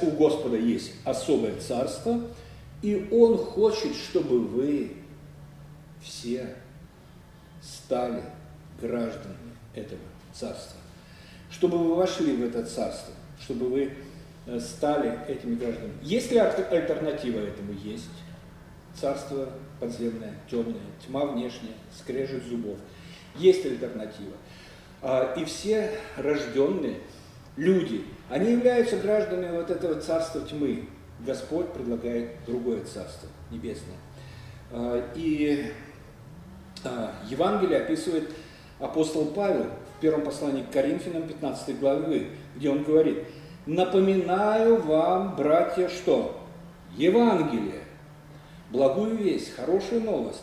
у 0.03 0.11
Господа 0.11 0.57
есть 0.57 0.93
особое 1.05 1.59
царство, 1.59 2.21
и 2.83 3.09
Он 3.11 3.37
хочет, 3.39 3.95
чтобы 3.95 4.41
вы 4.41 4.93
все 6.03 6.57
стали 7.61 8.23
гражданами 8.81 9.57
этого 9.75 10.01
царства. 10.33 10.79
Чтобы 11.51 11.79
вы 11.79 11.95
вошли 11.95 12.37
в 12.37 12.45
это 12.45 12.65
царство, 12.65 13.15
чтобы 13.41 13.69
вы 13.69 13.93
э, 14.47 14.61
стали 14.61 15.27
этими 15.27 15.57
гражданами. 15.57 15.95
Есть 16.03 16.31
ли 16.31 16.39
альтернатива 16.39 17.41
этому? 17.41 17.73
Есть. 17.73 18.05
Царство 18.95 19.49
подземное, 19.81 20.35
темное, 20.51 20.81
тьма 21.07 21.25
внешняя, 21.27 21.75
скрежет 21.97 22.45
зубов. 22.45 22.79
Есть 23.37 23.65
альтернатива. 23.65 24.35
А, 25.01 25.35
и 25.35 25.45
все 25.45 25.93
рожденные 26.17 26.99
люди, 27.57 28.05
они 28.29 28.53
являются 28.53 28.97
гражданами 28.97 29.57
вот 29.57 29.71
этого 29.71 30.01
царства 30.01 30.41
тьмы. 30.41 30.89
Господь 31.21 31.73
предлагает 31.73 32.31
другое 32.47 32.83
царство 32.85 33.29
небесное. 33.51 33.97
А, 34.71 35.05
и 35.15 35.73
а, 36.85 37.13
Евангелие 37.29 37.79
описывает 37.79 38.31
апостол 38.79 39.27
Павел 39.27 39.67
в 39.97 40.01
первом 40.01 40.23
послании 40.23 40.63
к 40.63 40.71
Коринфянам 40.71 41.27
15 41.27 41.79
главы, 41.81 42.29
где 42.57 42.71
он 42.71 42.85
говорит, 42.85 43.25
«Напоминаю 43.67 44.81
вам, 44.81 45.37
братья, 45.37 45.89
что? 45.89 46.41
Евангелие, 46.97 47.83
благую 48.71 49.17
весть, 49.17 49.55
хорошую 49.55 50.03
новость, 50.03 50.43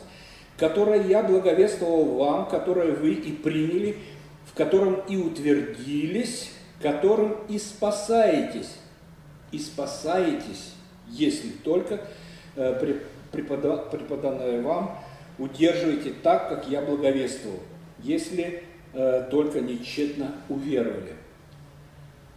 которую 0.58 1.08
я 1.08 1.24
благовествовал 1.24 2.06
вам, 2.06 2.48
которую 2.48 3.00
вы 3.00 3.14
и 3.14 3.32
приняли, 3.32 3.98
в 4.46 4.54
котором 4.54 5.02
и 5.08 5.18
утвердились, 5.18 6.52
которым 6.82 7.38
и 7.50 7.58
спасаетесь. 7.58 8.78
И 9.52 9.60
спасаетесь, 9.60 10.74
если 11.08 11.50
только 11.50 12.02
э, 12.56 12.98
преподанное 13.32 14.62
вам 14.62 14.98
удерживаете 15.38 16.14
так, 16.24 16.50
как 16.50 16.68
я 16.70 16.82
благовествовал, 16.82 17.60
если 18.00 18.64
э, 18.94 19.28
только 19.30 19.62
нечетно 19.62 20.32
уверовали 20.50 21.14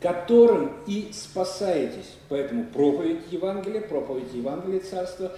которым 0.01 0.75
и 0.87 1.11
спасаетесь. 1.13 2.15
Поэтому 2.29 2.67
проповедь 2.67 3.19
Евангелия, 3.33 3.81
проповедь 3.81 4.33
Евангелия 4.33 4.79
Царства, 4.79 5.33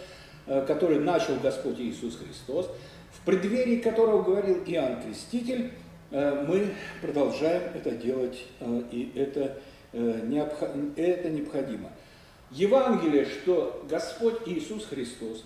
э, 0.47 0.67
который 0.67 0.99
начал 0.99 1.37
Господь 1.43 1.81
Иисус 1.81 2.19
Христос, 2.19 2.69
в 3.11 3.25
преддверии 3.25 3.77
которого 3.77 4.23
говорил 4.23 4.63
Иоанн 4.67 5.03
Креститель, 5.03 5.73
мы 6.11 6.75
продолжаем 7.01 7.63
это 7.73 7.93
делать, 7.93 8.45
и 8.91 9.13
это, 9.15 9.61
это 9.93 11.31
необходимо. 11.31 11.91
Евангелие, 12.51 13.25
что 13.25 13.85
Господь 13.89 14.47
Иисус 14.47 14.87
Христос 14.87 15.45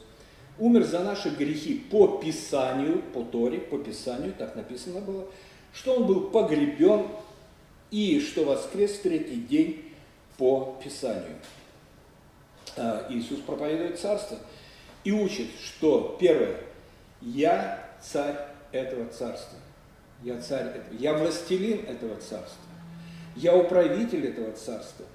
умер 0.59 0.85
за 0.85 1.01
наши 1.01 1.31
грехи 1.31 1.75
по 1.91 2.19
Писанию, 2.19 3.03
по 3.13 3.23
Торе, 3.23 3.59
по 3.59 3.79
Писанию, 3.79 4.33
так 4.39 4.57
написано 4.57 5.01
было, 5.01 5.27
что 5.73 5.97
Он 5.97 6.07
был 6.07 6.31
погребен 6.31 7.09
и 7.91 8.21
что 8.21 8.45
воскрес 8.45 8.93
в 8.93 9.03
третий 9.03 9.37
день 9.37 9.93
по 10.39 10.79
Писанию. 10.83 11.37
Иисус 13.11 13.41
проповедует 13.41 13.99
Царство 13.99 14.39
и 15.05 15.13
учит, 15.13 15.49
что 15.63 16.17
первое, 16.21 16.57
я 17.21 17.89
царь 18.03 18.49
этого 18.73 19.07
Царства. 19.09 19.59
Я 20.23 20.41
царь, 20.41 20.81
я 20.99 21.13
властелин 21.15 21.85
этого 21.87 22.17
царства. 22.17 22.63
Я 23.37 23.57
управитель 23.57 24.27
этого 24.27 24.53
царства. 24.53 25.07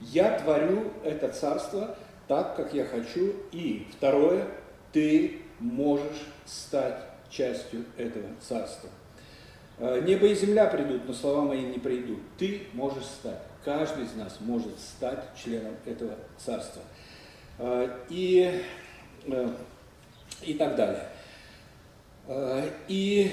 Я 0.00 0.38
творю 0.38 0.92
это 1.04 1.28
царство 1.28 1.96
так, 2.28 2.56
как 2.56 2.74
я 2.74 2.84
хочу. 2.84 3.34
И 3.52 3.86
второе, 3.96 4.46
ты 4.92 5.40
можешь 5.58 6.26
стать 6.44 7.02
частью 7.30 7.84
этого 7.96 8.26
царства. 8.40 8.90
Э, 9.78 10.00
небо 10.04 10.26
и 10.26 10.34
земля 10.34 10.66
придут, 10.66 11.06
но 11.06 11.14
слова 11.14 11.42
мои 11.42 11.62
не 11.62 11.78
придут. 11.78 12.20
Ты 12.38 12.66
можешь 12.72 13.04
стать. 13.04 13.40
Каждый 13.64 14.04
из 14.04 14.14
нас 14.14 14.38
может 14.40 14.78
стать 14.78 15.24
членом 15.42 15.74
этого 15.86 16.14
царства. 16.36 16.82
Э, 17.58 17.88
и, 18.08 18.62
э, 19.26 19.48
и 20.42 20.54
так 20.54 20.76
далее. 20.76 21.08
И 22.88 23.32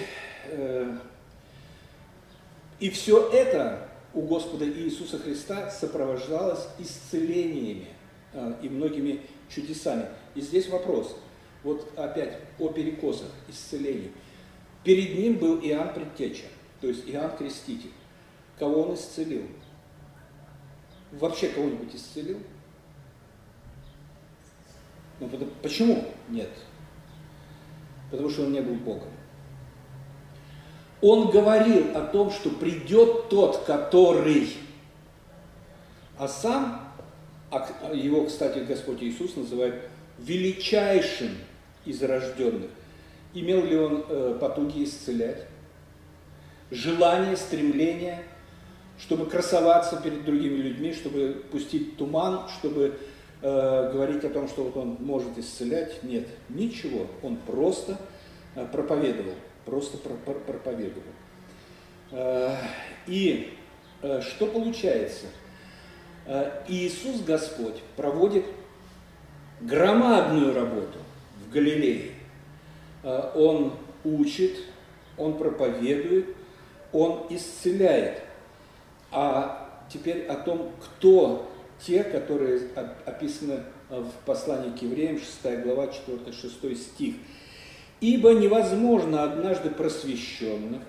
и 2.79 2.89
все 2.89 3.29
это 3.31 3.88
у 4.13 4.21
Господа 4.21 4.67
Иисуса 4.67 5.19
Христа 5.19 5.69
сопровождалось 5.69 6.67
исцелениями 6.79 7.87
э, 8.33 8.55
и 8.63 8.69
многими 8.69 9.21
чудесами. 9.49 10.05
И 10.35 10.41
здесь 10.41 10.67
вопрос, 10.69 11.17
вот 11.63 11.91
опять 11.97 12.39
о 12.57 12.69
перекосах, 12.69 13.29
исцелений. 13.47 14.11
Перед 14.83 15.17
ним 15.17 15.37
был 15.37 15.59
Иоанн 15.59 15.93
Предтеча, 15.93 16.45
то 16.81 16.87
есть 16.87 17.07
Иоанн 17.07 17.35
Креститель. 17.37 17.91
Кого 18.57 18.83
он 18.83 18.95
исцелил? 18.95 19.43
Вообще 21.11 21.49
кого-нибудь 21.49 21.95
исцелил? 21.95 22.39
Ну, 25.19 25.29
почему 25.61 26.05
нет? 26.29 26.49
Потому 28.09 28.29
что 28.29 28.43
он 28.43 28.53
не 28.53 28.61
был 28.61 28.75
Богом. 28.75 29.09
Он 31.01 31.29
говорил 31.29 31.95
о 31.95 32.01
том, 32.01 32.29
что 32.29 32.49
придет 32.49 33.29
тот, 33.29 33.63
который, 33.65 34.53
а 36.17 36.27
сам, 36.27 36.81
а 37.51 37.93
его, 37.93 38.25
кстати, 38.25 38.59
Господь 38.59 39.01
Иисус 39.01 39.35
называет 39.37 39.75
величайшим 40.17 41.29
из 41.85 42.03
рожденных. 42.03 42.69
Имел 43.33 43.63
ли 43.63 43.77
он 43.77 44.05
э, 44.09 44.37
потуги 44.39 44.83
исцелять? 44.83 45.45
Желание, 46.71 47.37
стремление, 47.37 48.21
чтобы 48.99 49.25
красоваться 49.25 50.01
перед 50.01 50.25
другими 50.25 50.57
людьми, 50.57 50.93
чтобы 50.93 51.43
пустить 51.49 51.95
туман, 51.95 52.49
чтобы 52.59 52.97
э, 53.41 53.91
говорить 53.93 54.23
о 54.25 54.29
том, 54.29 54.49
что 54.49 54.65
вот 54.65 54.75
он 54.75 54.97
может 54.99 55.37
исцелять? 55.37 56.03
Нет, 56.03 56.27
ничего. 56.49 57.07
Он 57.23 57.37
просто 57.37 57.97
э, 58.55 58.65
проповедовал 58.69 59.35
просто 59.69 59.97
проповедовал. 59.97 61.03
Э, 62.11 62.55
и 63.05 63.53
э, 64.01 64.21
что 64.21 64.47
получается? 64.47 65.27
Э, 66.25 66.63
Иисус 66.67 67.21
Господь 67.21 67.81
проводит 67.95 68.45
громадную 69.61 70.53
работу 70.53 70.99
в 71.45 71.51
Галилее. 71.51 72.11
Он 73.01 73.73
учит, 74.03 74.57
он 75.17 75.37
проповедует, 75.37 76.35
Он 76.91 77.27
исцеляет. 77.29 78.21
А 79.11 79.85
теперь 79.91 80.25
о 80.25 80.35
том, 80.35 80.73
кто 80.81 81.49
те, 81.81 82.03
которые 82.03 82.61
описаны 83.05 83.63
в 83.89 84.11
послании 84.25 84.75
к 84.77 84.81
евреям, 84.81 85.17
6 85.17 85.63
глава, 85.63 85.85
4-6 85.85 86.75
стих. 86.75 87.15
«Ибо 88.01 88.33
невозможно 88.33 89.23
однажды 89.23 89.69
просвещенных, 89.69 90.81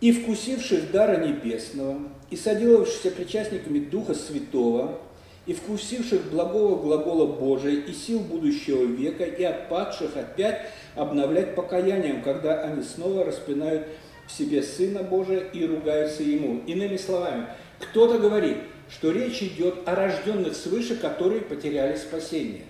и 0.00 0.12
вкусивших 0.12 0.90
дара 0.90 1.24
небесного, 1.24 1.98
и 2.30 2.36
соделавшихся 2.36 3.10
причастниками 3.10 3.80
Духа 3.80 4.14
Святого, 4.14 4.98
и 5.46 5.52
вкусивших 5.52 6.30
благого 6.30 6.80
глагола 6.80 7.26
Божия 7.26 7.72
и 7.72 7.92
сил 7.92 8.20
будущего 8.20 8.84
века, 8.84 9.24
и 9.24 9.42
отпадших 9.42 10.16
опять 10.16 10.66
обновлять 10.94 11.54
покаянием, 11.54 12.22
когда 12.22 12.62
они 12.62 12.82
снова 12.82 13.24
распинают 13.24 13.86
в 14.26 14.32
себе 14.32 14.62
Сына 14.62 15.02
Божия 15.02 15.40
и 15.40 15.66
ругаются 15.66 16.22
Ему. 16.22 16.62
Иными 16.66 16.96
словами, 16.96 17.46
кто-то 17.78 18.18
говорит, 18.18 18.58
что 18.88 19.10
речь 19.10 19.42
идет 19.42 19.76
о 19.86 19.94
рожденных 19.94 20.54
свыше, 20.54 20.96
которые 20.96 21.40
потеряли 21.40 21.96
спасение. 21.96 22.64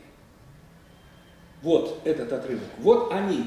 Вот 1.63 2.01
этот 2.05 2.33
отрывок. 2.33 2.65
Вот 2.79 3.13
они. 3.13 3.47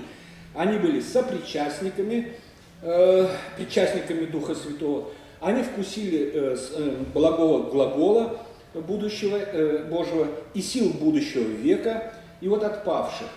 Они 0.53 0.77
были 0.77 0.99
сопричастниками, 0.99 2.33
э, 2.81 3.27
причастниками 3.57 4.25
Духа 4.25 4.53
Святого. 4.53 5.09
Они 5.39 5.63
вкусили 5.63 6.31
э, 6.33 6.57
э, 6.75 6.95
благого 7.13 7.69
глагола 7.69 8.39
будущего 8.73 9.37
э, 9.37 9.85
Божьего 9.89 10.27
и 10.53 10.61
сил 10.61 10.91
будущего 10.91 11.47
века, 11.47 12.13
и 12.41 12.47
вот 12.47 12.63
отпавших. 12.63 13.27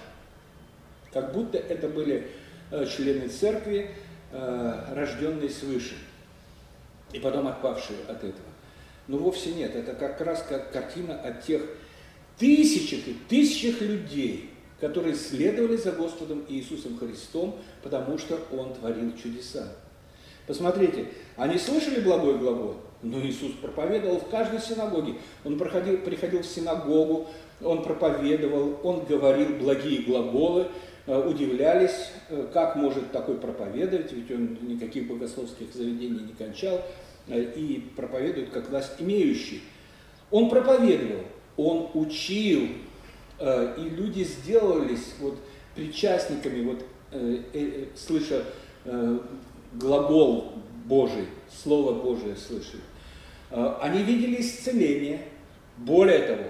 Как 1.12 1.32
будто 1.32 1.58
это 1.58 1.88
были 1.88 2.28
э, 2.70 2.86
члены 2.86 3.28
церкви, 3.28 3.90
э, 4.32 4.84
рожденные 4.94 5.50
свыше, 5.50 5.96
и 7.12 7.18
потом 7.18 7.46
отпавшие 7.48 7.98
от 8.08 8.18
этого. 8.18 8.48
Но 9.08 9.18
вовсе 9.18 9.52
нет, 9.52 9.74
это 9.74 9.94
как 9.94 10.20
раз 10.20 10.44
как 10.48 10.72
картина 10.72 11.14
о 11.14 11.32
тех 11.32 11.62
тысячах 12.38 13.06
и 13.06 13.16
тысячах 13.28 13.80
людей, 13.80 14.50
которые 14.80 15.14
следовали 15.14 15.76
за 15.76 15.92
Господом 15.92 16.44
Иисусом 16.48 16.98
Христом, 16.98 17.56
потому 17.82 18.18
что 18.18 18.38
Он 18.52 18.74
творил 18.74 19.12
чудеса. 19.16 19.72
Посмотрите, 20.46 21.08
они 21.36 21.58
слышали 21.58 22.00
благой 22.00 22.38
глагол? 22.38 22.76
Но 23.02 23.20
Иисус 23.20 23.52
проповедовал 23.60 24.18
в 24.18 24.28
каждой 24.28 24.60
синагоге. 24.60 25.14
Он 25.44 25.58
проходил, 25.58 25.98
приходил 25.98 26.40
в 26.40 26.46
синагогу, 26.46 27.26
Он 27.62 27.82
проповедовал, 27.82 28.80
Он 28.82 29.04
говорил 29.04 29.56
благие 29.56 30.02
глаголы, 30.02 30.68
э, 31.06 31.28
удивлялись, 31.28 32.10
э, 32.28 32.48
как 32.52 32.76
может 32.76 33.12
такой 33.12 33.36
проповедовать, 33.36 34.12
ведь 34.12 34.30
он 34.30 34.58
никаких 34.62 35.08
богословских 35.08 35.72
заведений 35.74 36.20
не 36.20 36.32
кончал, 36.32 36.80
Э, 37.28 37.42
и 37.56 37.80
проповедует 37.96 38.50
как 38.50 38.70
власть 38.70 38.92
имеющий. 38.98 39.62
Он 40.30 40.48
проповедовал, 40.48 41.24
он 41.56 41.90
учил, 41.94 42.68
и 43.40 43.88
люди 43.90 44.24
сделались 44.24 45.14
вот 45.20 45.38
причастниками, 45.74 46.64
вот, 46.64 46.84
э, 47.12 47.86
слыша 47.94 48.44
глагол 49.72 50.52
Божий, 50.86 51.26
Слово 51.50 52.00
Божие 52.00 52.36
слышали. 52.36 52.82
Они 53.50 54.02
видели 54.02 54.40
исцеление. 54.40 55.22
Более 55.76 56.20
того, 56.20 56.44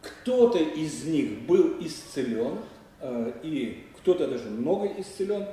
кто-то 0.00 0.58
из 0.58 1.04
них 1.04 1.40
был 1.40 1.76
исцелен, 1.80 2.58
и 3.42 3.84
кто-то 3.98 4.28
даже 4.28 4.48
много 4.48 4.88
исцелен, 4.98 5.46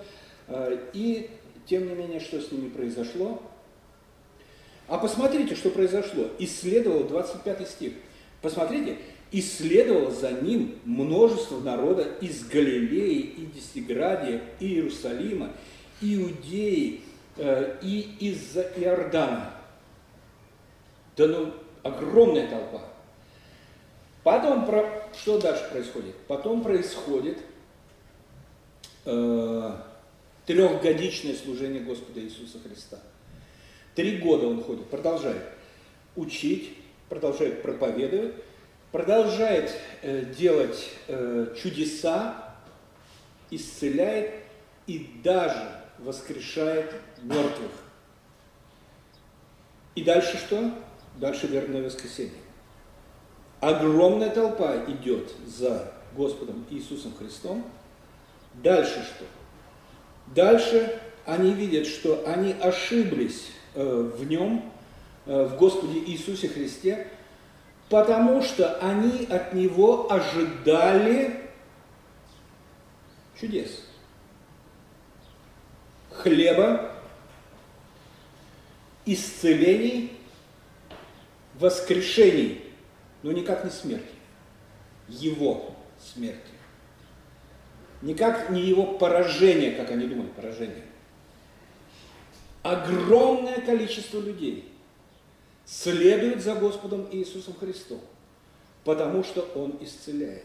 и 0.94 1.30
тем 1.66 1.88
не 1.88 1.96
менее, 1.96 2.20
что 2.20 2.40
с 2.40 2.52
ними 2.52 2.70
произошло? 2.70 3.42
А 4.88 4.98
посмотрите, 4.98 5.56
что 5.56 5.70
произошло. 5.70 6.28
Исследовал 6.40 7.06
25 7.06 7.68
стих. 7.68 7.94
Посмотрите, 8.42 8.98
исследовало 9.32 10.12
за 10.12 10.32
ним 10.32 10.80
множество 10.86 11.60
народа 11.60 12.04
из 12.22 12.46
Галилеи 12.48 13.20
и 13.20 13.46
Десятиградия, 13.46 14.42
и 14.60 14.68
Иерусалима, 14.68 15.52
Иудеи 16.02 17.02
э, 17.38 17.78
и 17.82 18.16
из-за 18.20 18.62
Иордана. 18.76 19.54
Да 21.16 21.28
ну, 21.28 21.54
огромная 21.84 22.48
толпа. 22.48 22.82
Потом, 24.24 24.66
про... 24.66 25.08
что 25.20 25.40
дальше 25.40 25.68
происходит? 25.72 26.16
Потом 26.28 26.64
происходит 26.64 27.38
э, 29.06 29.72
трехгодичное 30.46 31.36
служение 31.36 31.82
Господа 31.82 32.22
Иисуса 32.22 32.60
Христа– 32.60 33.00
Три 33.96 34.18
года 34.18 34.48
он 34.48 34.64
ходит, 34.64 34.86
продолжает 34.86 35.42
учить, 36.16 36.74
продолжает 37.10 37.62
проповедовать, 37.62 38.36
продолжает 38.92 39.72
э, 40.02 40.26
делать 40.38 40.90
э, 41.08 41.56
чудеса, 41.62 42.56
исцеляет 43.50 44.44
и 44.88 45.20
даже 45.24 45.82
воскрешает 46.00 46.94
мертвых. 47.22 47.72
И 49.96 50.04
дальше 50.04 50.38
что? 50.38 50.72
Дальше 51.18 51.48
верное 51.48 51.84
воскресенье. 51.84 52.34
Огромная 53.60 54.30
толпа 54.30 54.78
идет 54.88 55.32
за 55.46 55.94
Господом 56.16 56.66
Иисусом 56.70 57.14
Христом. 57.18 57.66
Дальше 58.56 59.04
что? 59.04 59.26
Дальше 60.34 61.00
они 61.26 61.54
видят, 61.54 61.86
что 61.86 62.24
они 62.26 62.54
ошиблись 62.54 63.52
Э, 63.74 64.12
в 64.18 64.26
нем, 64.26 64.70
в 65.26 65.56
Господе 65.56 66.00
Иисусе 66.00 66.50
Христе, 66.50 67.08
потому 67.92 68.42
что 68.42 68.78
они 68.80 69.28
от 69.30 69.54
Него 69.54 70.12
ожидали 70.12 71.42
чудес. 73.40 73.84
Хлеба, 76.10 76.92
исцелений, 79.06 80.18
воскрешений, 81.60 82.64
но 83.24 83.34
никак 83.34 83.66
не 83.66 83.70
смерти. 83.70 84.06
Его 85.10 85.76
смерти. 86.00 86.40
Никак 88.02 88.50
не 88.50 88.62
его 88.62 88.86
поражение, 88.86 89.72
как 89.72 89.92
они 89.92 90.08
думали, 90.08 90.30
поражение 90.30 90.86
огромное 92.64 93.60
количество 93.62 94.20
людей 94.20 94.71
следует 95.72 96.44
за 96.44 96.56
Господом 96.56 97.08
Иисусом 97.12 97.56
Христом, 97.58 98.02
потому 98.84 99.24
что 99.24 99.42
Он 99.56 99.78
исцеляет. 99.80 100.44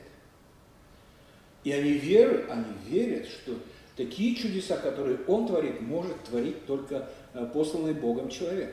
И 1.65 1.73
они 1.73 1.95
верят, 1.95 2.49
они 2.49 2.73
верят, 2.87 3.27
что 3.27 3.55
такие 3.97 4.37
чудеса, 4.37 4.77
которые 4.77 5.19
Он 5.27 5.49
творит, 5.49 5.81
может 5.81 6.23
творить 6.23 6.65
только 6.67 7.09
э, 7.35 7.45
посланный 7.53 7.93
Богом 7.93 8.29
человек, 8.29 8.73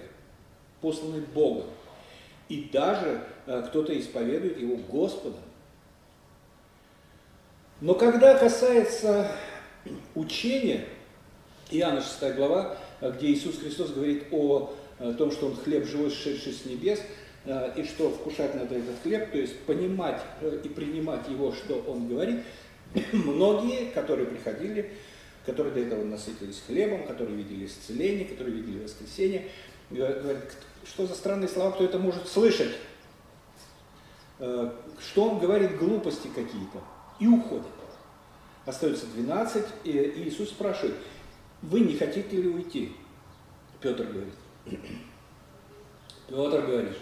посланный 0.79 1.21
Богом. 1.21 1.65
И 2.49 2.69
даже 2.71 3.23
э, 3.47 3.63
кто-то 3.67 3.99
исповедует 3.99 4.59
Его 4.59 4.77
Господом. 4.77 5.39
Но 7.81 7.95
когда 7.95 8.37
касается 8.37 9.31
учения, 10.13 10.85
Иоанна 11.71 12.01
6 12.01 12.35
глава, 12.35 12.77
где 13.01 13.31
Иисус 13.31 13.57
Христос 13.57 13.89
говорит 13.89 14.25
о 14.31 14.71
э, 14.99 15.13
том, 15.17 15.31
что 15.31 15.47
Он 15.47 15.55
хлеб 15.55 15.85
живой, 15.85 16.09
сшедший 16.09 16.53
с 16.53 16.65
небес, 16.65 16.99
э, 17.45 17.73
и 17.75 17.83
что 17.83 18.09
вкушать 18.09 18.55
надо 18.55 18.75
этот 18.75 18.99
хлеб, 19.03 19.31
то 19.31 19.37
есть 19.37 19.59
понимать 19.61 20.21
э, 20.41 20.61
и 20.63 20.69
принимать 20.69 21.27
его, 21.29 21.53
что 21.53 21.83
Он 21.87 22.07
говорит. 22.07 22.41
Многие, 23.13 23.91
которые 23.91 24.27
приходили, 24.27 24.91
которые 25.45 25.73
до 25.73 25.79
этого 25.81 26.03
насытились 26.03 26.63
хлебом, 26.65 27.05
которые 27.05 27.35
видели 27.35 27.65
исцеление, 27.65 28.25
которые 28.25 28.55
видели 28.55 28.83
воскресение, 28.83 29.49
говорят, 29.89 30.51
что 30.85 31.05
за 31.05 31.15
странные 31.15 31.49
слова, 31.49 31.71
кто 31.71 31.83
это 31.83 31.99
может 31.99 32.27
слышать? 32.27 32.73
Что 34.37 35.29
он 35.29 35.39
говорит 35.39 35.77
глупости 35.77 36.27
какие-то? 36.27 36.81
И 37.19 37.27
уходит. 37.27 37.67
Остается 38.65 39.05
12, 39.07 39.65
и 39.83 40.13
Иисус 40.25 40.49
спрашивает, 40.49 40.95
вы 41.61 41.81
не 41.81 41.95
хотите 41.95 42.37
ли 42.37 42.49
уйти? 42.49 42.91
Петр 43.81 44.03
говорит. 44.03 44.33
Петр 44.65 46.61
говорит, 46.65 46.97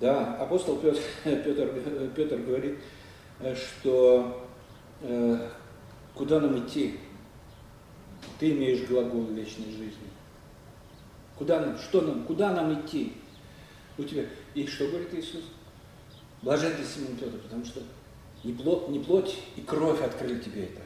да, 0.00 0.34
апостол 0.36 0.78
Петр, 0.78 1.00
Петр, 1.24 2.10
Петр 2.14 2.36
говорит, 2.38 2.78
что 3.54 4.48
э, 5.02 5.48
куда 6.14 6.40
нам 6.40 6.58
идти? 6.66 6.98
Ты 8.38 8.50
имеешь 8.50 8.88
глагол 8.88 9.24
вечной 9.26 9.70
жизни. 9.70 10.08
Куда 11.36 11.60
нам, 11.60 11.78
что 11.78 12.00
нам, 12.00 12.24
куда 12.24 12.52
нам 12.52 12.80
идти? 12.80 13.14
У 13.96 14.02
тебя. 14.02 14.26
И 14.54 14.66
что 14.66 14.88
говорит 14.88 15.14
Иисус? 15.14 15.44
Блажен 16.42 16.72
ты, 16.76 16.84
Симон 16.84 17.16
Петр, 17.16 17.38
потому 17.38 17.64
что 17.64 17.80
не 18.44 18.52
плоть, 18.52 18.88
не 18.88 19.00
плоть 19.00 19.36
и 19.56 19.60
кровь 19.60 20.00
открыли 20.00 20.40
тебе 20.40 20.66
это, 20.66 20.82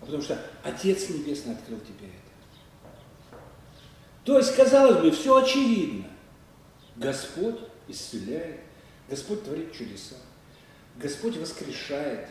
а 0.00 0.04
потому 0.04 0.22
что 0.22 0.40
Отец 0.62 1.08
Небесный 1.08 1.54
открыл 1.54 1.80
тебе 1.80 2.06
это. 2.08 2.29
То 4.30 4.38
есть, 4.38 4.54
казалось 4.54 5.02
бы, 5.02 5.10
все 5.10 5.42
очевидно. 5.42 6.08
Господь 6.94 7.58
исцеляет, 7.88 8.60
Господь 9.08 9.42
творит 9.42 9.72
чудеса, 9.72 10.14
Господь 10.98 11.36
воскрешает. 11.36 12.28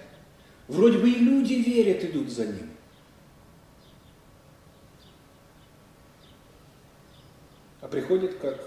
Вроде 0.69 0.97
бы 0.97 1.09
и 1.09 1.15
люди 1.15 1.55
верят, 1.55 2.01
идут 2.05 2.29
за 2.29 2.45
Ним. 2.45 2.71
А 7.81 7.87
приходит, 7.89 8.37
как 8.37 8.65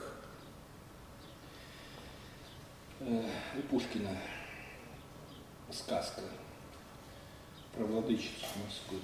э, 3.00 3.24
у 3.56 3.62
Пушкина 3.62 4.14
сказка 5.70 6.20
про 7.74 7.84
владычицу 7.84 8.44
морскую. 8.62 9.00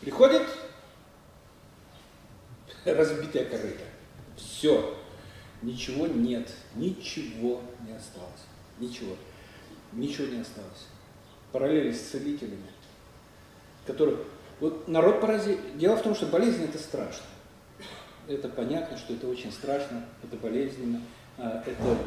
Приходит 0.00 0.42
разбитая 2.94 3.44
корыта. 3.44 3.84
Все. 4.36 4.94
Ничего 5.62 6.06
нет. 6.06 6.48
Ничего 6.74 7.60
не 7.86 7.94
осталось. 7.94 8.44
Ничего. 8.78 9.16
Ничего 9.92 10.26
не 10.28 10.40
осталось. 10.40 10.86
Параллели 11.52 11.92
с 11.92 12.00
целителями, 12.00 12.70
которых... 13.86 14.20
Вот 14.60 14.88
народ 14.88 15.20
поразил. 15.20 15.58
Дело 15.76 15.96
в 15.96 16.02
том, 16.02 16.14
что 16.14 16.26
болезнь 16.26 16.64
это 16.64 16.78
страшно. 16.78 17.24
Это 18.26 18.48
понятно, 18.48 18.98
что 18.98 19.14
это 19.14 19.26
очень 19.26 19.50
страшно, 19.52 20.04
это 20.22 20.36
болезненно, 20.36 21.00
а, 21.38 21.62
это, 21.64 21.98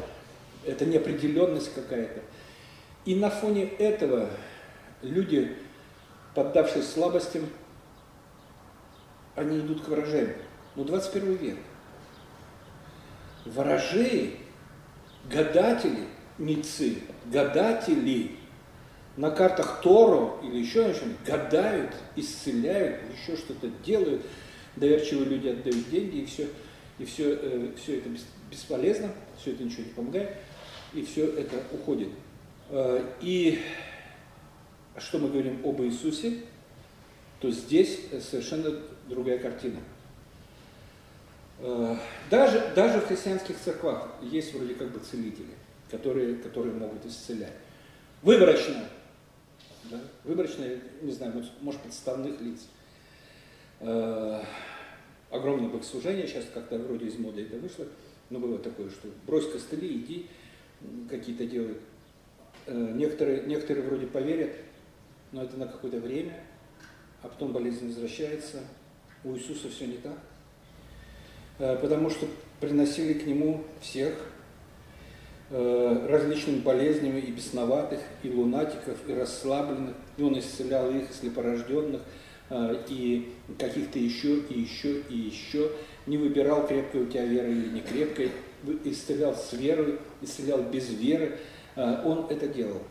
это 0.64 0.86
неопределенность 0.86 1.74
какая-то. 1.74 2.20
И 3.04 3.16
на 3.16 3.28
фоне 3.30 3.64
этого 3.64 4.30
люди, 5.02 5.56
поддавшись 6.34 6.88
слабостям, 6.88 7.46
они 9.34 9.58
идут 9.58 9.82
к 9.82 9.88
ворожеям. 9.88 10.30
Ну, 10.74 10.84
21 10.84 11.36
век. 11.36 11.58
Ворожеи, 13.44 14.36
гадатели, 15.30 16.06
нецы, 16.38 16.98
гадатели 17.26 18.36
на 19.16 19.30
картах 19.30 19.82
Торо 19.82 20.40
или 20.42 20.58
еще 20.58 20.86
на 20.86 20.94
чем 20.94 21.16
гадают, 21.26 21.92
исцеляют, 22.16 23.02
еще 23.12 23.36
что-то 23.36 23.68
делают. 23.84 24.22
Доверчивые 24.76 25.26
люди 25.26 25.48
отдают 25.48 25.90
деньги, 25.90 26.18
и 26.18 26.24
все, 26.24 26.48
и 26.98 27.04
все, 27.04 27.34
э, 27.34 27.72
все 27.76 27.98
это 27.98 28.08
бесполезно, 28.50 29.10
все 29.38 29.52
это 29.52 29.64
ничего 29.64 29.82
не 29.82 29.90
помогает, 29.90 30.30
и 30.94 31.04
все 31.04 31.26
это 31.26 31.56
уходит. 31.72 32.08
Э, 32.70 33.04
и 33.20 33.60
что 34.96 35.18
мы 35.18 35.28
говорим 35.28 35.60
об 35.64 35.82
Иисусе, 35.82 36.38
то 37.40 37.50
здесь 37.50 38.00
совершенно 38.22 38.78
другая 39.08 39.38
картина. 39.38 39.80
Э, 41.64 41.96
даже, 42.28 42.72
даже 42.74 43.00
в 43.00 43.06
христианских 43.06 43.56
церквах 43.56 44.08
есть 44.20 44.52
вроде 44.52 44.74
как 44.74 44.90
бы 44.90 44.98
целители, 44.98 45.54
которые, 45.90 46.34
которые 46.34 46.74
могут 46.74 47.06
исцелять. 47.06 47.52
Выборочно, 48.22 48.84
да, 49.84 50.00
выборочно, 50.24 50.66
не 51.02 51.12
знаю, 51.12 51.44
может, 51.60 51.80
подставных 51.82 52.40
лиц. 52.40 52.66
Э, 53.78 54.42
огромное 55.30 55.68
богослужение, 55.68 56.26
сейчас 56.26 56.46
как-то 56.52 56.78
вроде 56.78 57.06
из 57.06 57.16
моды 57.18 57.42
это 57.42 57.56
вышло, 57.58 57.86
но 58.28 58.40
было 58.40 58.58
такое, 58.58 58.90
что 58.90 59.08
брось 59.24 59.50
костыли, 59.50 59.98
иди, 59.98 60.28
какие-то 61.08 61.46
делают. 61.46 61.78
Э, 62.66 62.92
некоторые, 62.92 63.44
некоторые 63.44 63.86
вроде 63.86 64.08
поверят, 64.08 64.50
но 65.30 65.44
это 65.44 65.56
на 65.56 65.68
какое-то 65.68 65.98
время, 65.98 66.42
а 67.22 67.28
потом 67.28 67.52
болезнь 67.52 67.86
возвращается. 67.86 68.64
У 69.22 69.36
Иисуса 69.36 69.68
все 69.70 69.86
не 69.86 69.98
так. 69.98 70.18
Э, 71.58 71.76
потому 71.80 72.10
что 72.10 72.26
приносили 72.60 73.14
к 73.14 73.26
нему 73.26 73.62
всех 73.80 74.14
э, 75.50 76.06
различными 76.08 76.60
болезнями 76.60 77.20
и 77.20 77.30
бесноватых, 77.30 78.00
и 78.22 78.30
лунатиков, 78.30 78.96
и 79.06 79.14
расслабленных, 79.14 79.94
и 80.16 80.22
он 80.22 80.38
исцелял 80.38 80.90
их, 80.90 81.12
слепорожденных, 81.12 82.00
э, 82.50 82.76
и 82.88 83.32
каких-то 83.58 83.98
еще, 83.98 84.38
и 84.38 84.60
еще, 84.60 85.00
и 85.10 85.16
еще, 85.16 85.70
не 86.06 86.16
выбирал, 86.16 86.66
крепкая 86.66 87.02
у 87.02 87.06
тебя 87.06 87.24
вера 87.24 87.48
или 87.48 87.68
не 87.68 87.80
крепкая, 87.80 88.30
исцелял 88.84 89.34
с 89.34 89.52
верой, 89.52 89.98
исцелял 90.20 90.62
без 90.62 90.88
веры, 90.90 91.38
он 91.74 92.26
это 92.28 92.46
делал. 92.46 92.82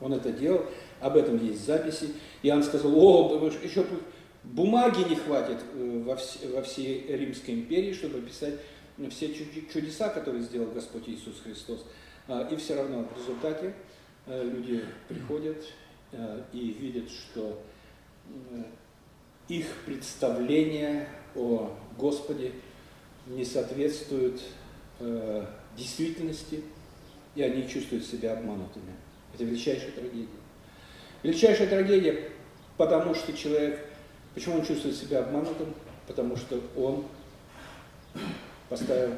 Он 0.00 0.12
это 0.12 0.32
делал, 0.32 0.66
об 1.00 1.16
этом 1.16 1.42
есть 1.42 1.64
записи. 1.64 2.08
И 2.42 2.50
он 2.50 2.62
сказал, 2.62 2.92
о, 2.94 3.50
еще 3.62 3.84
Бумаги 4.44 5.08
не 5.08 5.16
хватит 5.16 5.58
э, 5.72 6.02
во, 6.04 6.16
вс 6.16 6.38
во 6.52 6.62
всей 6.62 7.06
Римской 7.08 7.54
империи, 7.54 7.92
чтобы 7.92 8.18
описать 8.18 8.54
все 9.10 9.34
чудеса, 9.72 10.10
которые 10.10 10.42
сделал 10.42 10.70
Господь 10.70 11.08
Иисус 11.08 11.40
Христос. 11.42 11.84
А, 12.28 12.46
и 12.50 12.56
все 12.56 12.76
равно 12.76 13.04
в 13.04 13.18
результате 13.18 13.74
э, 14.26 14.44
люди 14.44 14.84
приходят 15.08 15.64
э, 16.12 16.42
и 16.52 16.72
видят, 16.72 17.10
что 17.10 17.60
их 19.48 19.66
представление 19.84 21.08
о 21.34 21.76
Господе 21.98 22.52
не 23.26 23.44
соответствует 23.44 24.40
действительности, 25.76 26.62
и 27.34 27.42
они 27.42 27.68
чувствуют 27.68 28.06
себя 28.06 28.32
обманутыми. 28.32 28.94
Это 29.34 29.44
величайшая 29.44 29.90
трагедия. 29.90 30.28
Величайшая 31.22 31.68
трагедия, 31.68 32.30
потому 32.78 33.14
что 33.14 33.34
человек 33.34 33.86
Почему 34.34 34.56
он 34.56 34.66
чувствует 34.66 34.96
себя 34.96 35.20
обманутым? 35.20 35.72
Потому 36.08 36.36
что 36.36 36.60
он 36.76 37.04
поставил, 38.68 39.14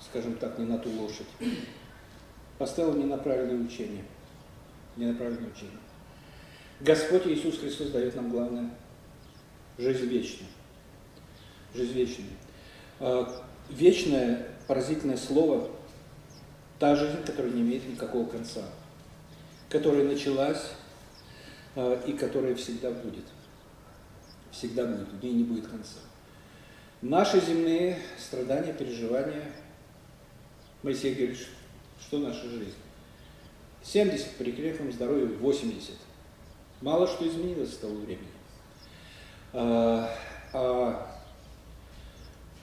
скажем 0.00 0.34
так, 0.34 0.58
не 0.58 0.64
на 0.64 0.78
ту 0.78 0.90
лошадь. 0.90 1.26
Поставил 2.58 2.94
не 2.94 3.04
на 3.04 3.18
правильное 3.18 3.62
учение. 3.62 4.04
Не 4.96 5.06
на 5.06 5.14
правильное 5.14 5.50
учение. 5.50 5.78
Господь 6.80 7.26
Иисус 7.26 7.58
Христос 7.58 7.90
дает 7.90 8.16
нам 8.16 8.30
главное– 8.30 8.70
жизнь 9.78 10.06
вечную. 10.06 10.48
Жизнь 11.74 11.92
вечную. 11.92 12.30
А, 13.00 13.44
вечное, 13.68 14.48
поразительное 14.66 15.18
слово– 15.18 15.70
та 16.78 16.96
жизнь, 16.96 17.22
которая 17.26 17.52
не 17.52 17.60
имеет 17.60 17.86
никакого 17.86 18.26
конца, 18.26 18.62
которая 19.68 20.04
началась 20.04 20.72
а, 21.76 22.02
и 22.06 22.14
которая 22.14 22.54
всегда 22.54 22.90
будет– 22.90 23.24
всегда 24.52 24.84
будет, 24.86 25.08
у 25.12 25.24
ней 25.24 25.32
не 25.32 25.44
будет 25.44 25.66
конца. 25.66 25.98
Наши 27.02 27.40
земные 27.40 27.98
страдания, 28.18 28.72
переживания, 28.72 29.44
Моисей 30.82 31.14
говорит, 31.14 31.38
что 32.00 32.18
наша 32.18 32.48
жизнь? 32.48 32.74
70 33.82 34.36
при 34.36 34.52
крепком 34.52 34.92
здоровье, 34.92 35.26
80. 35.26 35.94
Мало 36.80 37.06
что 37.06 37.26
изменилось 37.26 37.72
с 37.72 37.78
того 37.78 37.94
времени. 37.94 38.28
А, 39.52 40.14
а, 40.52 41.16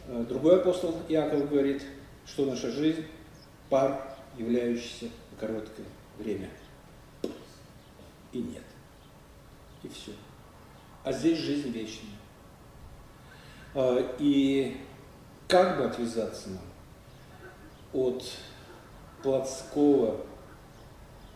а 0.08 0.24
другой 0.26 0.60
апостол 0.62 0.96
Иаков 1.10 1.50
говорит, 1.50 1.84
что 2.26 2.46
наша 2.46 2.72
жизнь– 2.72 3.06
пар, 3.70 4.16
являющийся 4.38 5.10
короткое 5.40 5.86
время. 6.18 6.50
И 8.32 8.40
нет. 8.40 8.64
И 9.84 9.90
все 9.90 10.12
а 11.08 11.14
здесь 11.14 11.40
жизнь 11.40 11.70
вечная. 11.70 12.18
А, 13.74 14.16
и 14.20 14.76
как 15.48 15.78
бы 15.78 15.86
отвязаться 15.86 16.50
нам 16.50 16.64
от 17.94 18.26
плотского 19.24 20.20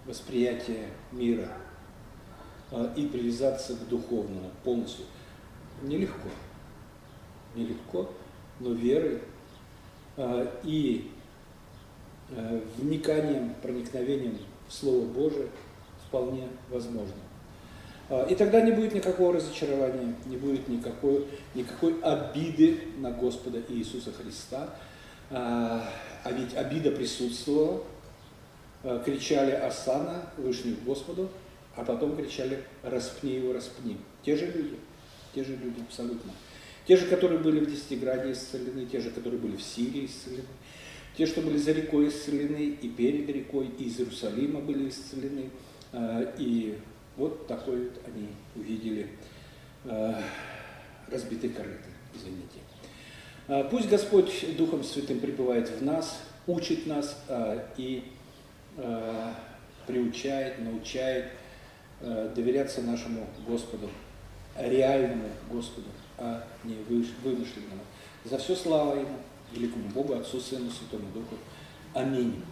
восприятия 0.06 0.90
мира 1.14 1.48
а, 2.70 2.94
и 2.98 3.08
привязаться 3.08 3.78
к 3.78 3.88
духовному 3.88 4.52
полностью? 4.66 5.06
Нелегко. 5.84 6.28
Нелегко, 7.56 8.10
но 8.60 8.74
верой 8.74 9.22
а, 10.18 10.52
и 10.64 11.10
вниканием, 12.78 13.54
проникновением 13.62 14.38
в 14.68 14.74
Слово 14.74 15.06
Божие 15.06 15.48
вполне 16.08 16.50
возможно. 16.70 17.31
А, 18.12 18.26
и 18.26 18.36
тогда 18.36 18.60
не 18.60 18.72
будет 18.72 18.94
никакого 18.94 19.34
разочарования, 19.34 20.14
не 20.26 20.36
будет 20.36 20.68
никакой, 20.68 21.26
никакой 21.56 21.98
обиды 22.02 22.82
на 22.98 23.10
Господа 23.10 23.64
Иисуса 23.70 24.12
Христа. 24.12 24.76
А, 25.30 25.90
а 26.26 26.32
ведь 26.34 26.54
обида 26.56 26.92
присутствовала. 26.92 27.82
А, 28.84 29.00
кричали 29.00 29.52
Асана, 29.52 30.26
вышли 30.38 30.74
к 30.74 30.84
Господу, 30.84 31.30
а 31.78 31.86
потом 31.86 32.18
кричали 32.18 32.66
«распни 32.84 33.36
его, 33.36 33.54
распни». 33.54 33.96
Те 34.24 34.36
же 34.36 34.48
люди, 34.48 34.76
те 35.34 35.46
же 35.46 35.56
люди 35.56 35.80
абсолютно. 35.80 36.34
Те 36.86 36.98
же, 36.98 37.06
которые 37.06 37.40
были 37.40 37.62
в 37.62 37.72
Десятиграде 37.72 38.34
исцелены, 38.34 38.88
те 38.88 39.00
же, 39.00 39.12
которые 39.12 39.40
были 39.40 39.56
в 39.56 39.62
Сирии 39.62 40.08
исцелены, 40.08 40.50
те, 41.16 41.26
что 41.26 41.42
были 41.42 41.58
за 41.58 41.72
рекой 41.72 42.10
исцелены, 42.10 42.78
и 42.82 42.90
перед 42.90 43.30
рекой, 43.30 43.68
и 43.78 43.86
из 43.86 44.00
Иерусалима 44.00 44.60
были 44.60 44.90
исцелены, 44.90 45.50
и 46.40 46.78
вот 47.18 47.48
такой 47.48 47.92
они 48.06 48.30
увидели 48.56 49.08
э, 49.86 50.22
разбитый 51.12 51.50
корыто, 51.50 51.90
извините. 52.14 52.60
А, 53.48 53.64
Пусть 53.66 53.90
Господь 53.90 54.56
Духом 54.58 54.84
Святым 54.84 55.20
пребывает 55.20 55.70
в 55.70 55.84
нас, 55.84 56.22
учит 56.48 56.88
нас 56.88 57.22
а, 57.28 57.68
и 57.78 58.04
а, 58.78 59.36
приучает, 59.88 60.60
научает 60.60 61.26
а, 62.02 62.34
доверяться 62.34 62.82
нашему 62.82 63.28
Господу, 63.48 63.90
реальному 64.58 65.30
Господу, 65.50 65.88
а 66.18 66.44
не 66.64 66.76
вымышленному. 66.76 67.82
За 68.26 68.38
все 68.38 68.56
слава 68.56 68.96
Ему, 69.00 69.18
великому 69.52 69.90
Богу, 69.90 70.14
Отцу, 70.14 70.40
Сыну, 70.40 70.70
Святому 70.70 71.12
Духу. 71.12 71.36
Аминь. 71.94 72.44